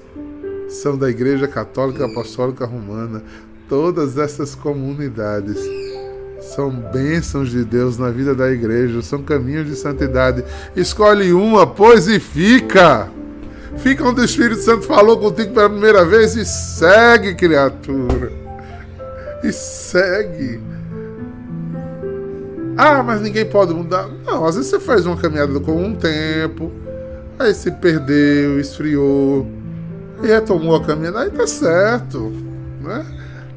são 0.68 0.96
da 0.96 1.08
Igreja 1.08 1.46
Católica 1.46 2.06
Apostólica 2.06 2.64
Romana. 2.64 3.22
Todas 3.68 4.18
essas 4.18 4.54
comunidades 4.54 5.58
são 6.40 6.70
bênçãos 6.70 7.50
de 7.50 7.64
Deus 7.64 7.98
na 7.98 8.10
vida 8.10 8.34
da 8.34 8.50
igreja, 8.50 9.02
são 9.02 9.22
caminhos 9.22 9.66
de 9.66 9.74
santidade. 9.74 10.44
Escolhe 10.76 11.32
uma, 11.32 11.66
pois 11.66 12.06
e 12.06 12.20
fica. 12.20 13.10
Fica 13.78 14.04
onde 14.04 14.20
o 14.20 14.24
Espírito 14.24 14.60
Santo 14.62 14.86
falou 14.86 15.18
contigo 15.18 15.52
pela 15.54 15.68
primeira 15.68 16.04
vez 16.04 16.34
e 16.34 16.44
segue, 16.44 17.34
criatura. 17.34 18.32
E 19.44 19.52
segue. 19.52 20.60
Ah, 22.76 23.02
mas 23.02 23.20
ninguém 23.20 23.46
pode 23.46 23.72
mudar. 23.72 24.08
Não, 24.24 24.44
às 24.44 24.56
vezes 24.56 24.70
você 24.70 24.80
faz 24.80 25.06
uma 25.06 25.16
caminhada 25.16 25.58
com 25.60 25.82
um 25.82 25.94
tempo, 25.94 26.70
aí 27.38 27.54
se 27.54 27.70
perdeu, 27.70 28.60
esfriou, 28.60 29.46
e 30.22 30.26
retomou 30.26 30.76
a 30.76 30.84
caminhada, 30.84 31.20
aí 31.20 31.30
tá 31.30 31.46
certo. 31.46 32.32
Né? 32.82 33.04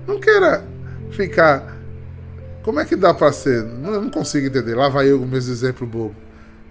Não 0.07 0.19
queira 0.19 0.63
ficar. 1.11 1.77
Como 2.63 2.79
é 2.79 2.85
que 2.85 2.95
dá 2.95 3.13
para 3.13 3.31
ser? 3.31 3.63
Não, 3.63 4.01
não 4.01 4.09
consigo 4.09 4.47
entender. 4.47 4.75
Lá 4.75 4.89
vai 4.89 5.11
eu 5.11 5.19
com 5.19 5.25
meus 5.25 5.47
exemplos 5.47 5.89
bobos. 5.89 6.28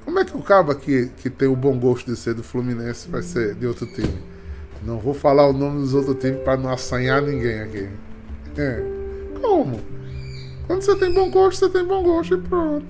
Como 0.09 0.21
é 0.21 0.25
que 0.25 0.35
o 0.35 0.43
cabo 0.43 0.73
aqui, 0.73 1.11
que 1.19 1.29
tem 1.29 1.47
o 1.47 1.55
bom 1.55 1.79
gosto 1.79 2.11
de 2.11 2.17
ser 2.17 2.33
do 2.33 2.43
Fluminense, 2.43 3.11
vai 3.11 3.21
ser 3.21 3.55
de 3.55 3.67
outro 3.67 3.87
time? 3.87 4.23
Não 4.83 4.99
vou 4.99 5.13
falar 5.13 5.47
o 5.47 5.53
nome 5.53 5.83
dos 5.83 5.93
outros 5.93 6.19
times 6.19 6.43
para 6.43 6.57
não 6.57 6.71
assanhar 6.71 7.21
ninguém 7.21 7.61
aqui. 7.61 7.91
É. 8.57 8.83
Como? 9.39 9.79
Quando 10.67 10.81
você 10.81 10.97
tem 10.97 11.13
bom 11.13 11.31
gosto, 11.31 11.59
você 11.59 11.69
tem 11.71 11.85
bom 11.85 12.03
gosto 12.03 12.37
e 12.37 12.41
pronto. 12.41 12.87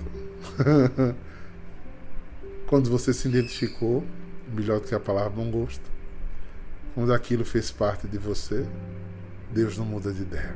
quando 2.67 2.89
você 2.89 3.11
se 3.11 3.27
identificou, 3.27 4.01
melhor 4.53 4.79
do 4.79 4.87
que 4.87 4.95
a 4.95 4.99
palavra 4.99 5.29
bom 5.29 5.51
gosto, 5.51 5.83
quando 6.95 7.13
aquilo 7.13 7.43
fez 7.43 7.69
parte 7.69 8.07
de 8.07 8.17
você, 8.17 8.65
Deus 9.51 9.77
não 9.77 9.83
muda 9.83 10.13
de 10.13 10.21
ideia. 10.21 10.55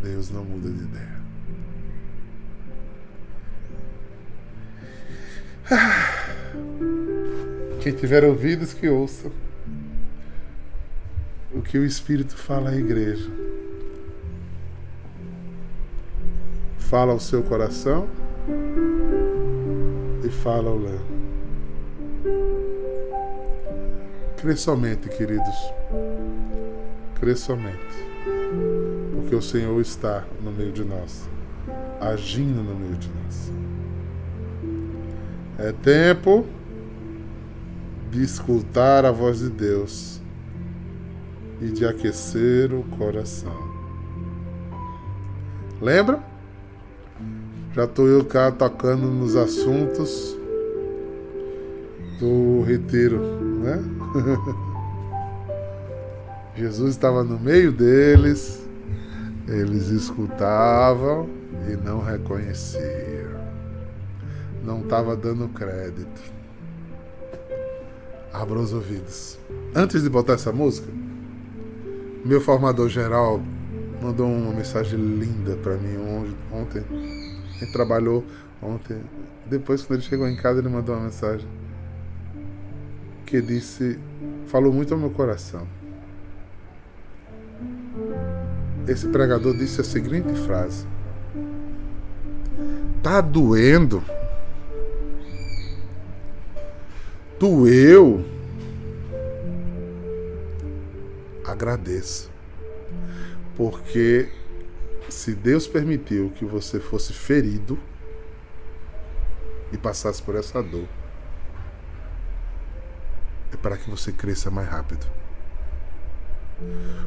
Deus 0.00 0.30
não 0.30 0.44
muda 0.44 0.70
de 0.70 0.84
ideia. 0.84 1.23
Quem 7.80 7.94
tiver 7.94 8.24
ouvidos, 8.24 8.74
que 8.74 8.88
ouça 8.88 9.30
o 11.54 11.62
que 11.62 11.78
o 11.78 11.84
Espírito 11.84 12.36
fala 12.36 12.70
à 12.70 12.76
igreja. 12.76 13.30
Fala 16.78 17.12
ao 17.12 17.20
seu 17.20 17.42
coração 17.42 18.08
e 20.24 20.28
fala 20.28 20.70
ao 20.70 20.78
Léo. 20.78 21.00
Crê 24.36 24.56
somente, 24.56 25.08
queridos. 25.08 25.72
Crê 27.18 27.34
somente. 27.36 27.78
Porque 29.14 29.34
o 29.34 29.40
Senhor 29.40 29.80
está 29.80 30.26
no 30.42 30.52
meio 30.52 30.72
de 30.72 30.84
nós, 30.84 31.26
agindo 32.00 32.62
no 32.62 32.74
meio 32.74 32.96
de 32.96 33.08
nós. 33.08 33.63
É 35.58 35.72
tempo 35.72 36.46
de 38.10 38.22
escutar 38.22 39.04
a 39.04 39.10
voz 39.10 39.38
de 39.38 39.50
Deus 39.50 40.20
e 41.60 41.66
de 41.66 41.86
aquecer 41.86 42.72
o 42.72 42.82
coração. 42.96 43.74
Lembra? 45.80 46.22
Já 47.74 47.84
estou 47.84 48.06
eu 48.06 48.24
cá 48.24 48.52
tocando 48.52 49.06
nos 49.06 49.34
assuntos 49.34 50.36
do 52.20 52.62
retiro, 52.62 53.18
né? 53.60 53.82
Jesus 56.54 56.90
estava 56.90 57.24
no 57.24 57.38
meio 57.38 57.72
deles, 57.72 58.64
eles 59.48 59.88
escutavam 59.88 61.28
e 61.68 61.76
não 61.76 62.00
reconheciam, 62.00 63.33
não 64.64 64.80
estava 64.80 65.14
dando 65.14 65.48
crédito. 65.48 66.20
Abra 68.32 68.58
os 68.58 68.72
ouvidos. 68.72 69.38
Antes 69.74 70.02
de 70.02 70.08
botar 70.08 70.32
essa 70.32 70.52
música, 70.52 70.90
meu 72.24 72.40
formador 72.40 72.88
geral 72.88 73.40
mandou 74.02 74.26
uma 74.26 74.52
mensagem 74.52 74.98
linda 74.98 75.56
para 75.56 75.76
mim 75.76 75.96
ontem. 76.50 76.82
Ele 77.60 77.72
trabalhou 77.72 78.24
ontem. 78.62 79.00
Depois, 79.46 79.82
quando 79.82 80.00
ele 80.00 80.08
chegou 80.08 80.26
em 80.26 80.36
casa, 80.36 80.58
ele 80.58 80.68
mandou 80.68 80.94
uma 80.94 81.04
mensagem 81.04 81.46
que 83.26 83.40
disse, 83.40 83.98
falou 84.46 84.72
muito 84.72 84.94
ao 84.94 85.00
meu 85.00 85.10
coração. 85.10 85.66
Esse 88.88 89.08
pregador 89.08 89.56
disse 89.56 89.80
a 89.80 89.84
seguinte 89.84 90.32
frase: 90.46 90.86
Tá 93.02 93.20
doendo 93.20 94.02
doeu, 97.38 98.24
agradeça. 101.44 102.28
Porque 103.56 104.28
se 105.08 105.34
Deus 105.34 105.66
permitiu 105.66 106.30
que 106.30 106.44
você 106.44 106.80
fosse 106.80 107.12
ferido 107.12 107.78
e 109.72 109.78
passasse 109.78 110.22
por 110.22 110.34
essa 110.34 110.62
dor, 110.62 110.88
é 113.52 113.56
para 113.56 113.76
que 113.76 113.88
você 113.88 114.10
cresça 114.10 114.50
mais 114.50 114.68
rápido. 114.68 115.06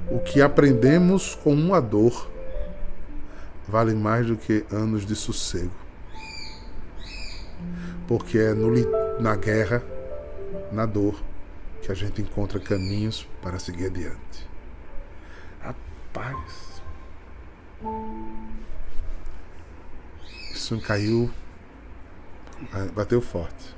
O 0.10 0.20
que 0.20 0.42
aprendemos 0.42 1.36
com 1.36 1.54
uma 1.54 1.82
dor 1.82 2.30
vale 3.68 3.94
mais 3.94 4.28
do 4.28 4.38
que 4.38 4.66
anos 4.72 5.06
de 5.06 5.16
sossego. 5.16 5.72
Porque 8.08 8.38
é 8.38 8.54
no, 8.54 8.72
na 9.20 9.36
guerra 9.36 9.84
na 10.71 10.86
dor 10.86 11.15
que 11.82 11.91
a 11.91 11.95
gente 11.95 12.21
encontra 12.21 12.60
caminhos 12.60 13.27
para 13.41 13.60
seguir 13.60 13.88
adiante. 13.88 14.47
Rapaz, 15.62 16.82
isso 20.51 20.80
caiu, 20.82 21.30
bateu 22.93 23.21
forte. 23.21 23.75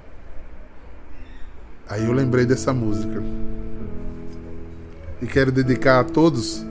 Aí 1.88 2.06
eu 2.06 2.13
lembrei 2.13 2.45
dessa 2.45 2.71
música. 2.71 3.21
E 5.21 5.28
quero 5.28 5.52
dedicar 5.52 5.99
a 5.99 6.04
todos 6.04 6.65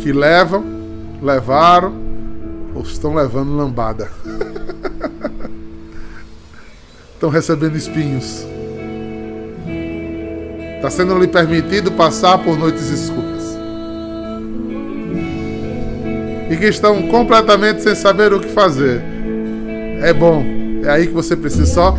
que 0.00 0.12
levam, 0.12 0.64
levaram 1.22 1.94
ou 2.74 2.82
estão 2.82 3.14
levando 3.14 3.56
lambada. 3.56 4.10
estão 7.22 7.30
recebendo 7.30 7.76
espinhos. 7.76 8.44
Está 10.74 10.90
sendo 10.90 11.16
lhe 11.16 11.28
permitido 11.28 11.92
passar 11.92 12.36
por 12.38 12.58
noites 12.58 12.90
escuras. 12.90 13.56
E 16.50 16.56
que 16.56 16.66
estão 16.66 17.00
completamente 17.02 17.80
sem 17.80 17.94
saber 17.94 18.32
o 18.32 18.40
que 18.40 18.48
fazer. 18.48 19.00
É 20.00 20.12
bom. 20.12 20.44
É 20.82 20.90
aí 20.90 21.06
que 21.06 21.12
você 21.12 21.36
precisa 21.36 21.66
só 21.66 21.96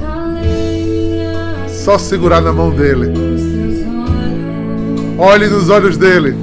só 1.69 1.97
segurar 1.97 2.41
na 2.41 2.51
mão 2.51 2.71
dele. 2.71 3.13
Olhe 5.17 5.47
nos 5.47 5.69
olhos 5.69 5.95
dele 5.95 6.35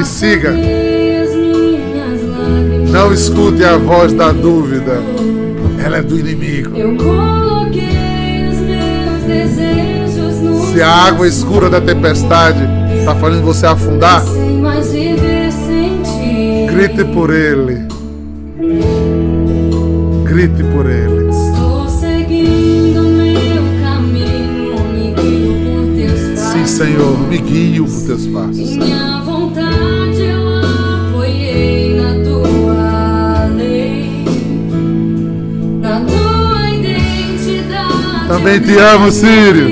e 0.00 0.04
siga. 0.06 0.54
Não 2.90 3.12
escute 3.12 3.62
a 3.62 3.76
voz 3.76 4.14
da 4.14 4.32
dúvida. 4.32 5.02
Ela 5.84 5.98
é 5.98 6.02
do 6.02 6.18
inimigo. 6.18 7.45
Se 10.72 10.82
a 10.82 10.90
água 10.90 11.26
escura 11.26 11.70
da 11.70 11.80
tempestade 11.80 12.60
está 12.98 13.14
fazendo 13.14 13.44
você 13.44 13.66
afundar, 13.66 14.22
grite 16.66 17.04
por 17.14 17.30
Ele. 17.30 17.86
Grite 20.24 20.62
por 20.64 20.86
Ele. 20.86 21.32
Sim, 26.36 26.66
Senhor, 26.66 27.18
me 27.28 27.38
guio 27.38 27.86
por 27.86 28.06
teus 28.06 28.26
passos. 28.26 28.76
Minha 28.76 29.16
Também 38.46 38.60
te 38.60 38.78
amo, 38.78 39.10
Sírio. 39.10 39.70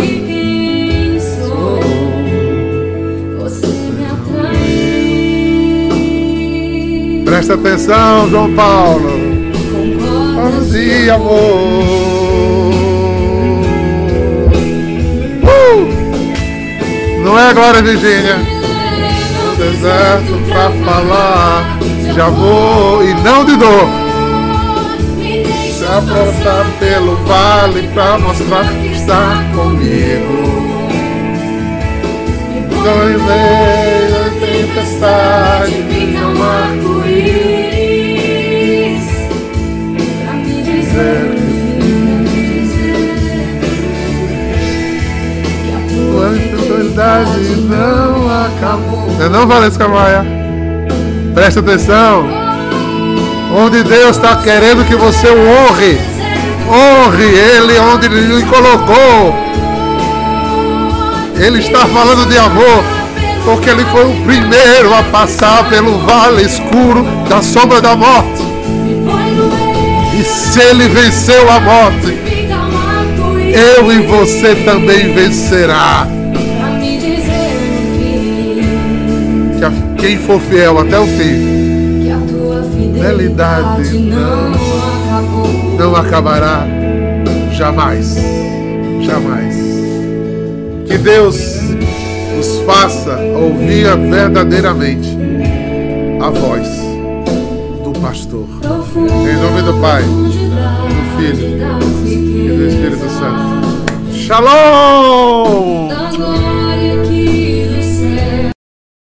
Presta 7.25 7.55
atenção, 7.55 8.29
João 8.29 8.53
Paulo. 8.55 9.11
Vamos 10.35 10.73
de 10.73 11.09
amor. 11.09 11.31
Uh! 15.45 15.89
Não 17.25 17.39
é 17.39 17.51
agora, 17.51 17.81
Virgínia? 17.81 18.39
Deserto 19.57 20.37
pra 20.49 20.73
falar 20.85 21.79
de 22.13 22.21
amor 22.21 23.05
e 23.05 23.15
não 23.23 23.45
de 23.45 23.55
dor. 23.55 24.04
Apontar 25.97 26.67
pelo 26.81 27.17
vale 27.25 27.89
pra 27.95 28.19
mostrar 28.19 28.69
que 28.81 28.89
está 28.93 29.45
comigo. 29.55 30.65
Então, 32.57 33.11
em 33.11 33.19
meio 33.19 34.17
à 34.21 34.31
tempestade, 34.41 35.83
vinha 35.89 36.27
um 36.27 36.43
arco-íris. 36.43 37.55
verdade 46.95 47.57
não 47.69 48.47
acabou. 48.47 49.11
Não, 49.19 49.29
não 49.29 49.47
Valesca 49.47 49.89
Maia. 49.89 50.25
Presta 51.35 51.61
atenção. 51.61 52.44
Onde 53.57 53.85
Deus 53.85 54.17
está 54.17 54.37
querendo 54.37 54.85
que 54.85 54.97
você 54.97 55.29
o 55.29 55.39
honre. 55.39 55.97
Honre 56.69 57.25
Ele 57.25 57.79
onde 57.79 58.07
Ele 58.07 58.37
lhe 58.37 58.43
colocou. 58.47 59.35
Ele 61.37 61.61
está 61.61 61.87
falando 61.87 62.29
de 62.29 62.37
amor. 62.37 62.83
Porque 63.45 63.71
Ele 63.71 63.85
foi 63.85 64.07
o 64.07 64.25
primeiro 64.25 64.93
a 64.93 65.05
passar 65.05 65.69
pelo 65.69 65.99
vale 66.01 66.43
escuro 66.43 67.07
da 67.29 67.41
sombra 67.43 67.81
da 67.81 67.95
morte. 67.95 68.43
E 70.19 70.23
se 70.25 70.61
ele 70.61 70.89
venceu 70.89 71.51
a 71.51 71.61
morte, 71.61 72.17
eu 73.53 73.93
e 73.93 73.99
você 73.99 74.55
também 74.65 75.13
vencerá. 75.13 76.07
Que 79.97 80.03
quem 80.03 80.19
for 80.19 80.41
fiel 80.41 80.79
até 80.79 80.99
o 80.99 81.07
fim, 81.07 81.64
fidelidade 82.75 83.99
não, 83.99 84.51
não 85.79 85.97
acabará 85.97 86.67
jamais. 87.53 88.17
Jamais. 89.03 89.55
Que 90.87 90.99
Deus 90.99 91.61
nos 92.37 92.59
faça 92.67 93.19
ouvir 93.19 93.87
verdadeiramente 94.11 95.17
a 96.21 96.31
voz 96.31 96.69
do 97.85 97.93
pastor. 98.01 98.47
Em 98.97 99.37
nome 99.37 99.63
do 99.63 99.81
Pai, 99.81 100.03
do 100.03 100.33
Filho 101.17 101.47
e 102.07 102.49
do 102.49 102.67
Espírito 102.67 103.09
Santo. 103.11 103.55
Shalom! 104.13 105.94